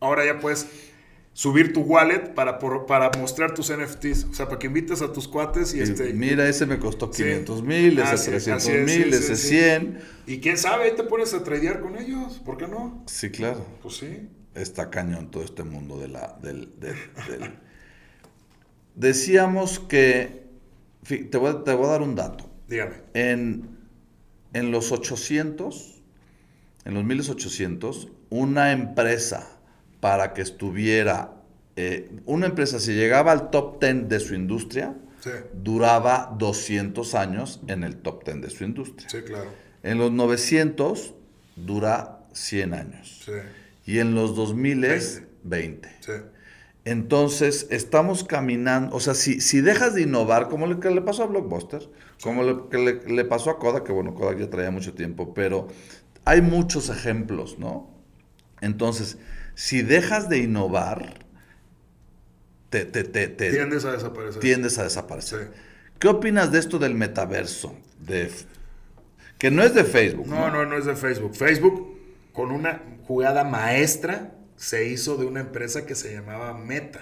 [0.00, 0.66] ahora ya puedes
[1.34, 4.24] subir tu wallet para, por- para mostrar tus NFTs.
[4.30, 6.14] O sea, para que invites a tus cuates y, Y este...
[6.14, 7.24] mira, ese me costó Sí.
[7.24, 9.48] 500 mil, ese Así- 300 así es, mil, sí, ese sí, sí.
[9.56, 9.98] 100.
[10.28, 12.40] Y quién sabe, ahí te pones a tradear con ellos.
[12.44, 13.02] ¿Por qué no?
[13.06, 13.66] Sí, claro.
[13.82, 14.28] Pues sí.
[14.54, 16.94] Está cañón todo este mundo de la, del, del-
[17.28, 17.58] del-
[18.94, 20.44] Decíamos que,
[21.08, 22.48] te voy, a- te voy a dar un dato.
[22.68, 22.94] Dígame.
[23.14, 23.68] En,
[24.52, 26.00] en los 800,
[26.84, 29.53] en los 1800, una empresa
[30.04, 31.32] para que estuviera,
[31.76, 37.62] eh, una empresa si llegaba al top 10 de su industria, Sí, duraba 200 años
[37.68, 39.08] en el top 10 de su industria.
[39.08, 39.48] sí, claro.
[39.82, 41.14] En los 900
[41.56, 43.22] dura 100 años.
[43.24, 43.32] Sí,
[43.86, 45.26] Y en los 2000 Veinte.
[45.44, 45.88] 20.
[46.00, 46.12] sí.
[46.84, 51.22] Entonces, estamos caminando, o sea, si, si dejas de innovar, como lo que le pasó
[51.22, 51.88] a Blockbuster,
[52.22, 55.32] como lo que le, le pasó a Kodak, que bueno, Kodak ya traía mucho tiempo,
[55.32, 55.68] pero
[56.26, 57.88] hay muchos ejemplos, ¿no?
[58.60, 59.16] Entonces,
[59.54, 61.24] si dejas de innovar,
[62.70, 64.40] te, te, te, te Tiendes a desaparecer.
[64.40, 64.84] tiendes a Sí.
[64.88, 65.52] desaparecer.
[65.98, 67.76] ¿Qué opinas de esto del metaverso?
[68.00, 68.30] De,
[69.38, 71.34] que no es de Facebook, No, no, no es de Facebook.
[71.34, 71.96] Facebook,
[72.32, 77.00] con una jugada maestra, se hizo de una empresa que se llamaba Meta.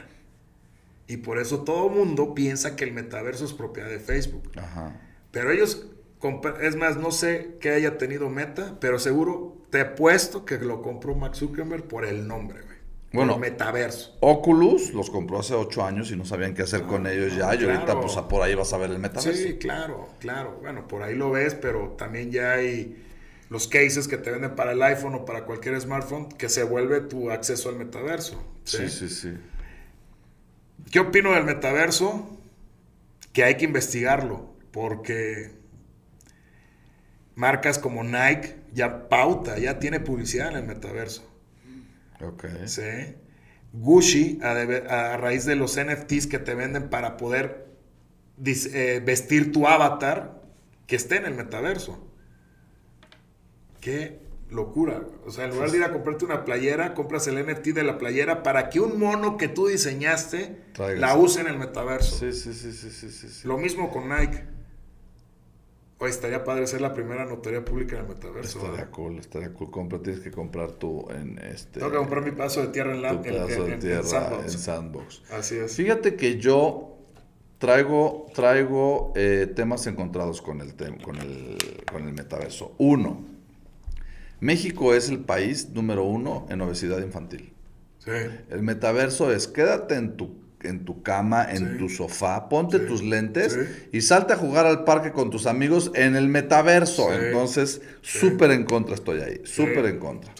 [1.07, 4.51] Y por eso todo el mundo piensa que el metaverso es propiedad de Facebook.
[4.57, 5.01] Ajá.
[5.31, 5.87] Pero ellos,
[6.61, 10.83] es más, no sé qué haya tenido Meta, pero seguro te he puesto que lo
[10.83, 12.73] compró Mark Zuckerberg por el nombre, güey.
[13.13, 13.39] Bueno.
[13.39, 14.17] Metaverso.
[14.21, 17.55] Oculus los compró hace ocho años y no sabían qué hacer con ellos ya.
[17.55, 19.33] Y ahorita, pues por ahí vas a ver el metaverso.
[19.33, 20.59] Sí, claro, claro.
[20.63, 23.05] Bueno, por ahí lo ves, pero también ya hay
[23.51, 27.03] los cases que te venden para el iPhone o para cualquier smartphone que se vuelve
[27.03, 28.43] tu acceso al metaverso.
[28.65, 29.09] sí, sí.
[29.09, 29.35] sí.
[30.91, 32.39] ¿Qué opino del metaverso?
[33.33, 35.62] Que hay que investigarlo, porque
[37.35, 41.29] marcas como Nike ya pauta, ya tiene publicidad en el metaverso.
[42.21, 42.45] Ok.
[42.67, 42.83] ¿sí?
[43.73, 47.67] Gucci a, raíz de los NFTs que te venden para poder
[48.39, 50.43] dis- eh, vestir tu avatar
[50.87, 52.07] que esté en el metaverso.
[53.81, 54.21] Qué
[54.51, 55.01] locura.
[55.27, 57.99] O sea, en lugar de ir a comprarte una playera, compras el NFT de la
[57.99, 61.01] playera para que un mono que tú diseñaste Traigas.
[61.01, 62.17] la use en el metaverso.
[62.19, 63.49] Sí, sí, sí, sí, sí, sí, sí.
[63.49, 64.45] Lo mismo con Nike.
[66.03, 68.59] Oye, estaría padre ser la primera notaría pública en el metaverso.
[68.59, 69.71] Estaría cool, estaría cool.
[69.71, 71.79] Compra, tienes que comprar tú en este.
[71.79, 73.81] Tengo que comprar mi paso de tierra en, la, tu en- pedazo en- de en-
[73.81, 74.53] tierra en Sandbox.
[74.55, 75.23] en Sandbox.
[75.31, 75.77] Así es.
[75.77, 76.97] Fíjate que yo
[77.59, 81.57] traigo, traigo eh, temas encontrados con el, tem- con, el,
[81.91, 82.75] con el metaverso.
[82.79, 83.25] Uno,
[84.41, 87.53] México es el país número uno en obesidad infantil.
[87.99, 88.11] Sí.
[88.51, 90.35] El metaverso es quédate en tu,
[90.65, 91.79] en tu cama, en Sí.
[91.79, 92.85] tu sofá, ponte Sí.
[92.87, 93.89] tus lentes Sí.
[93.93, 97.13] y salte a jugar al parque con tus amigos en el metaverso.
[97.13, 100.33] Entonces, súper en contra estoy ahí, súper en contra.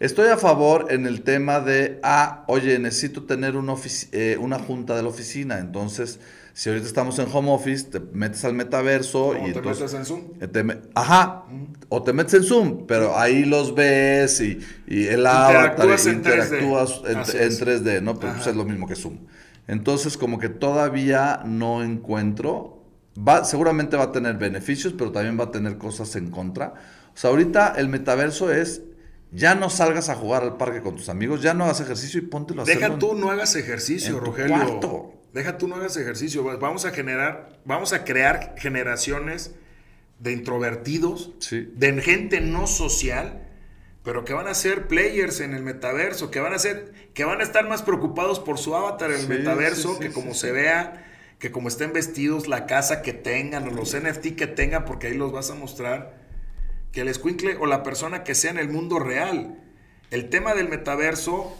[0.00, 3.74] Estoy a favor en el tema de, ah, oye, necesito tener una,
[4.12, 5.58] eh, una junta de la oficina.
[5.58, 6.20] Entonces,
[6.54, 9.92] si ahorita estamos en home office, te metes al metaverso ¿Cómo y te entonces...
[9.92, 10.22] metes en Zoom?
[10.40, 11.44] eh, te me- ajá,
[11.90, 16.22] o te metes en Zoom, pero ahí los ves y, y el avatar Interactúas en
[16.22, 16.60] 3D.
[16.62, 17.58] interactúas en, en es.
[17.58, 18.18] 3D, ¿no?
[18.18, 19.26] Pero pues es lo mismo que Zoom.
[19.66, 22.84] Entonces, como que todavía no encuentro,
[23.16, 26.74] va, seguramente va a tener beneficios, pero también va a tener cosas en contra.
[27.14, 28.82] O sea, ahorita el metaverso es,
[29.32, 32.22] ya no salgas a jugar al parque con tus amigos, ya no hagas ejercicio y
[32.26, 34.56] póntelo a Deja hacerlo en- tú no hagas ejercicio, en tu Rogelio.
[34.56, 35.14] cuarto.
[35.32, 36.42] Deja tú no hagas ejercicio.
[36.58, 39.54] Vamos a generar, vamos a crear generaciones
[40.18, 41.72] de introvertidos, Sí.
[41.76, 43.46] de gente no social,
[44.02, 47.40] pero que van a ser players en el metaverso, que van a ser, que van
[47.40, 50.50] a estar más preocupados por su avatar en el Sí, metaverso, sí, que como se
[50.52, 51.06] vea,
[51.38, 55.14] que como estén vestidos, la casa que tengan, o los NFT que tengan, porque ahí
[55.14, 56.19] los vas a mostrar,
[56.92, 59.58] que el escuincle o la persona que sea en el mundo real.
[60.10, 61.56] El tema del metaverso,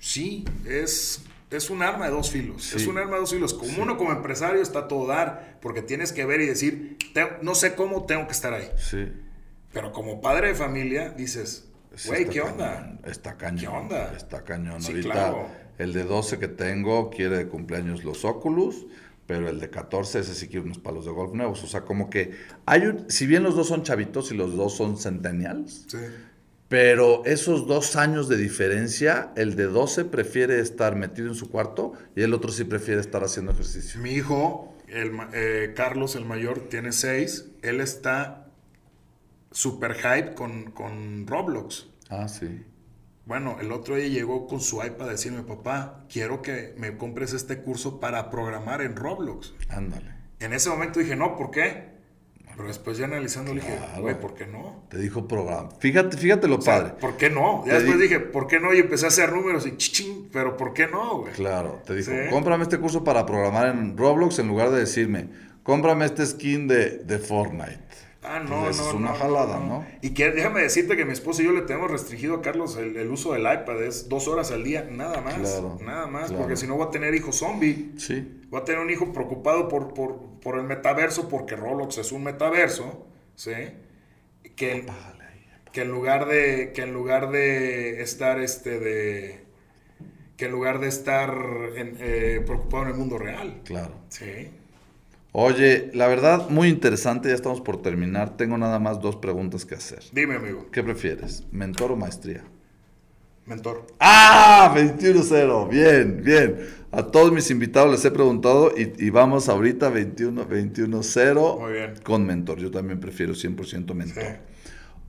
[0.00, 2.64] sí, es, es un arma de dos filos.
[2.64, 2.76] Sí.
[2.76, 3.54] Es un arma de dos filos.
[3.54, 7.28] Como uno como empresario está a todo dar, porque tienes que ver y decir, "Te-
[7.42, 8.70] no sé cómo tengo que estar ahí.
[8.78, 9.12] Sí.
[9.72, 12.98] Pero como padre de familia, dices, Sí, güey, está ¿qué cañón, onda?
[13.04, 13.58] Está cañón.
[13.60, 14.12] ¿Qué onda?
[14.16, 14.80] Está cañón.
[14.82, 15.46] Sí, Ahorita claro.
[15.78, 18.86] el de 12 que tengo quiere de cumpleaños los Oculus,
[19.30, 21.62] pero el de 14 ese sí quiere unos palos de golf nuevos.
[21.62, 22.32] O sea, como que
[22.66, 25.98] hay un, si bien los dos son chavitos y los dos son centennials, Sí.
[26.66, 31.92] pero esos dos años de diferencia, el de 12 prefiere estar metido en su cuarto
[32.16, 34.00] y el otro sí prefiere estar haciendo ejercicio.
[34.00, 37.44] Mi hijo, el, eh, Carlos, el mayor, tiene seis.
[37.62, 38.48] Él está
[39.52, 41.86] super hype con, con Roblox.
[42.08, 42.64] Ah, sí.
[43.26, 47.32] Bueno, el otro día llegó con su iPad a decirme, papá, quiero que me compres
[47.32, 49.54] este curso para programar en Roblox.
[49.68, 50.14] Ándale.
[50.40, 51.90] En ese momento dije, no, ¿por qué?
[52.56, 54.84] Pero después ya analizando le dije, güey, ¿por qué no?
[54.90, 55.70] Te dijo programa.
[55.78, 56.94] Fíjate, fíjate lo O sea, padre.
[57.00, 57.64] ¿por qué no?
[57.64, 58.74] Ya Te después di- dije, ¿por qué no?
[58.74, 61.32] Y empecé a hacer números y chichín, pero ¿por qué no, güey?
[61.32, 62.16] Claro, te dijo, Sí.
[62.30, 65.28] cómprame este curso para programar en Roblox en lugar de decirme,
[65.62, 67.78] cómprame este skin de, de Fortnite.
[68.32, 69.86] Ah, no, no, es una no, jalada, no, ¿no?
[70.02, 72.96] Y que déjame decirte que mi esposa y yo le tenemos restringido a Carlos el,
[72.96, 76.42] el uso del iPad, es dos horas al día, nada más, Claro, nada más, claro.
[76.42, 77.92] porque si no voy a tener hijo zombie.
[77.96, 82.12] Sí, Voy a tener un hijo preocupado por, por, por el metaverso, porque Roblox es
[82.12, 83.52] un metaverso, ¿sí?
[84.54, 84.84] Que,
[85.74, 89.44] en lugar de, que en lugar de estar este de
[90.36, 91.30] que en lugar de estar
[91.76, 93.60] en, eh, preocupado en el mundo real.
[93.64, 93.94] claro.
[94.08, 94.50] Sí.
[95.32, 98.36] Oye, la verdad, muy interesante, ya estamos por terminar.
[98.36, 100.00] Tengo nada más dos preguntas que hacer.
[100.12, 102.44] Dime, amigo, ¿Qué prefieres, mentor o maestría?
[103.46, 103.84] mentor.
[103.98, 104.72] ¡Ah!
[104.76, 105.68] 21-0.
[105.68, 106.56] Bien, bien.
[106.92, 111.94] A todos mis invitados les he preguntado y, y vamos ahorita 21 21-0 Muy bien.
[112.04, 112.58] con mentor.
[112.60, 114.22] Yo también prefiero 100% mentor.
[114.22, 114.28] Sí.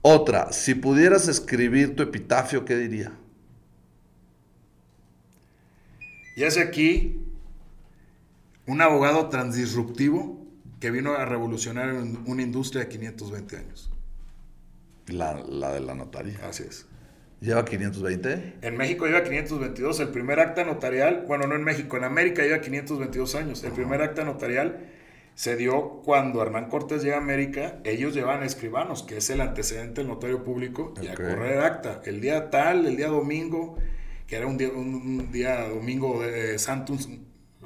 [0.02, 3.12] Otra, si pudieras escribir tu epitafio, ¿qué diría?
[6.34, 7.20] Y hace aquí
[8.66, 10.40] un abogado transdisruptivo
[10.80, 13.90] que vino a revolucionar un- una industria de 520 años.
[15.08, 16.38] La, la de la notaría.
[16.48, 16.86] Así es.
[17.40, 18.54] ¿Lleva 520?
[18.62, 19.98] En México lleva 522.
[20.00, 23.64] El primer acta notarial, bueno, no en México, en América lleva 522 años.
[23.64, 24.86] El primer acta notarial
[25.34, 27.80] se dio cuando Hernán Cortés llega a América.
[27.82, 32.00] Ellos llevaban escribanos, que es el antecedente del notario público, y a correr acta.
[32.04, 33.76] El día tal, el día domingo,
[34.28, 36.58] que era un día, un, un día domingo de eh,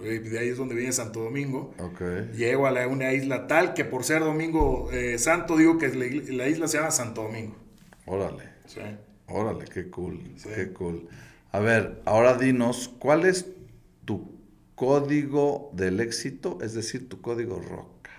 [0.01, 1.75] de ahí es donde viene Santo Domingo.
[1.79, 2.01] Ok.
[2.35, 6.49] Llego a la, una isla tal que por ser domingo eh, santo digo que la
[6.49, 7.57] isla se llama Santo Domingo.
[8.05, 8.81] Órale, Sí.
[9.27, 10.49] órale, qué cool, Sí.
[10.55, 11.09] qué cool.
[11.53, 13.47] A ver, ahora dinos, ¿cuál es
[14.05, 14.39] tu
[14.75, 16.59] código del éxito?
[16.61, 18.11] Es decir, tu código roca.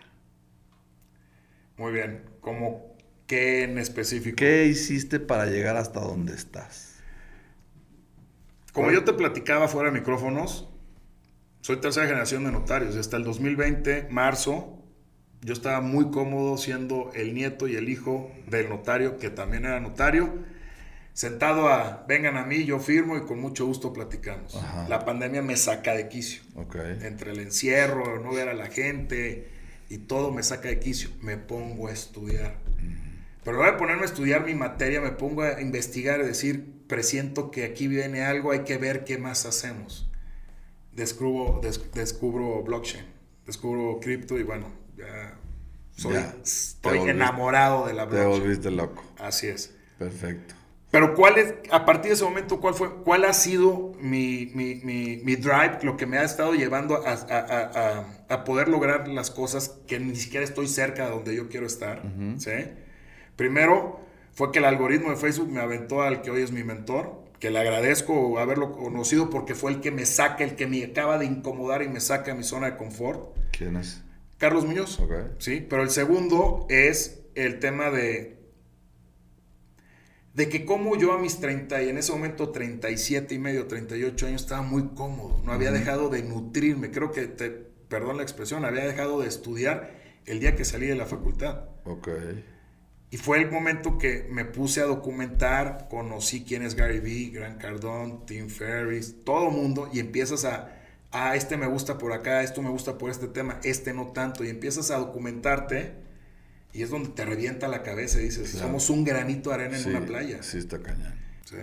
[1.78, 2.24] Muy bien.
[2.42, 2.96] ¿Cómo
[3.28, 4.36] qué en específico?
[4.38, 6.96] ¿Qué hiciste para llegar hasta donde estás?
[8.74, 10.70] Como yo te platicaba fuera de micrófonos,
[11.62, 12.96] soy tercera generación de notarios.
[12.96, 14.78] Hasta el 2020, marzo,
[15.42, 19.80] yo estaba muy cómodo siendo el nieto y el hijo del notario, que también era
[19.80, 20.34] notario,
[21.14, 24.60] sentado a, vengan a mí, yo firmo y con mucho gusto platicamos.
[24.88, 26.42] La pandemia me saca de quicio.
[27.02, 29.50] Entre el encierro, no ver a la gente
[29.90, 31.10] y todo me saca de quicio.
[31.22, 32.58] Me pongo a estudiar.
[33.44, 37.50] Pero voy a ponerme a estudiar mi materia, me pongo a investigar y decir, presiento
[37.50, 40.10] que aquí viene algo, hay que ver qué más hacemos.
[40.98, 41.62] Descubro,
[41.94, 43.06] descubro blockchain,
[43.46, 44.66] descubro cripto y bueno,
[44.98, 45.38] ya
[45.92, 48.32] soy estoy enamorado de la blockchain.
[48.32, 49.04] Te volviste loco.
[49.20, 49.76] Así es.
[50.00, 50.56] Perfecto.
[50.90, 54.74] Pero ¿cuál es, a partir de ese momento, cuál fue, cuál ha sido mi, mi,
[54.74, 59.78] mi, drive, lo que me ha estado llevando a, a, a, poder lograr las cosas
[59.86, 62.02] que ni siquiera estoy cerca de donde yo quiero estar?
[62.40, 62.54] ¿sí?
[63.36, 64.00] Primero
[64.34, 67.52] fue que el algoritmo de Facebook me aventó al que hoy es mi mentor, que
[67.52, 71.26] le agradezco haberlo conocido porque fue el que me saca, el que me acaba de
[71.26, 73.38] incomodar y me saca de mi zona de confort.
[73.52, 74.04] ¿Quién es?
[74.38, 75.00] Carlos Muñoz.
[75.40, 78.38] Sí, pero el segundo es el tema de
[80.38, 84.28] de que como yo a mis 30 y en ese momento 37 y medio, 38
[84.28, 88.64] años estaba muy cómodo, no había dejado de nutrirme, creo que, te, perdón la expresión,
[88.64, 89.96] había dejado de estudiar
[90.28, 91.70] el día que salí de la facultad.
[91.86, 92.10] Ok.
[93.10, 97.62] Y fue el momento que me puse a documentar, conocí quién es Gary Vee, Grant
[97.62, 100.76] Cardone, Tim Ferriss, todo el mundo, y empiezas a,
[101.12, 104.44] ah, este me gusta por acá, esto me gusta por este tema, este no tanto,
[104.44, 105.94] y empiezas a documentarte,
[106.74, 109.88] y es donde te revienta la cabeza y dices, somos un granito de arena en
[109.88, 110.44] una playa.
[110.44, 111.14] Sí, está cañón.
[111.46, 111.56] Sí.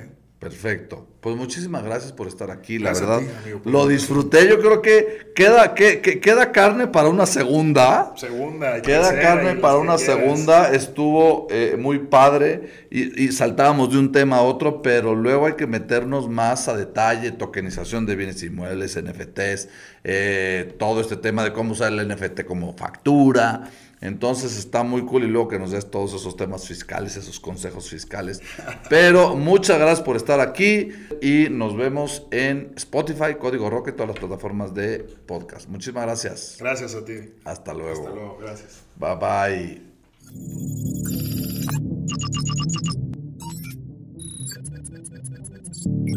[0.44, 1.06] Perfecto.
[1.22, 3.22] Pues muchísimas gracias por estar aquí, la verdad.
[3.64, 8.12] lo disfruté, yo creo que queda, que, queda carne para una segunda.
[8.14, 8.82] Segunda.
[8.82, 10.70] Queda carne para una segunda.
[10.74, 15.66] Estuvo eh, muy padre y, saltábamos de un tema a otro, pero luego hay que
[15.66, 19.68] meternos más a detalle, tokenización de bienes inmuebles, NFTs,
[20.04, 23.70] eh, todo este tema de cómo usar el NFT como factura.
[24.04, 27.88] Entonces está muy cool y luego que nos des todos esos temas fiscales, esos consejos
[27.88, 28.42] fiscales.
[28.90, 30.90] Pero muchas gracias por estar aquí
[31.22, 35.70] y nos vemos en Spotify, Código Rock y todas las plataformas de podcast.
[35.70, 36.56] Muchísimas gracias.
[36.60, 37.14] Gracias a ti.
[37.44, 38.02] Hasta luego.
[38.02, 38.82] Hasta luego, gracias.
[38.96, 39.16] Bye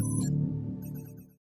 [0.03, 0.16] bye.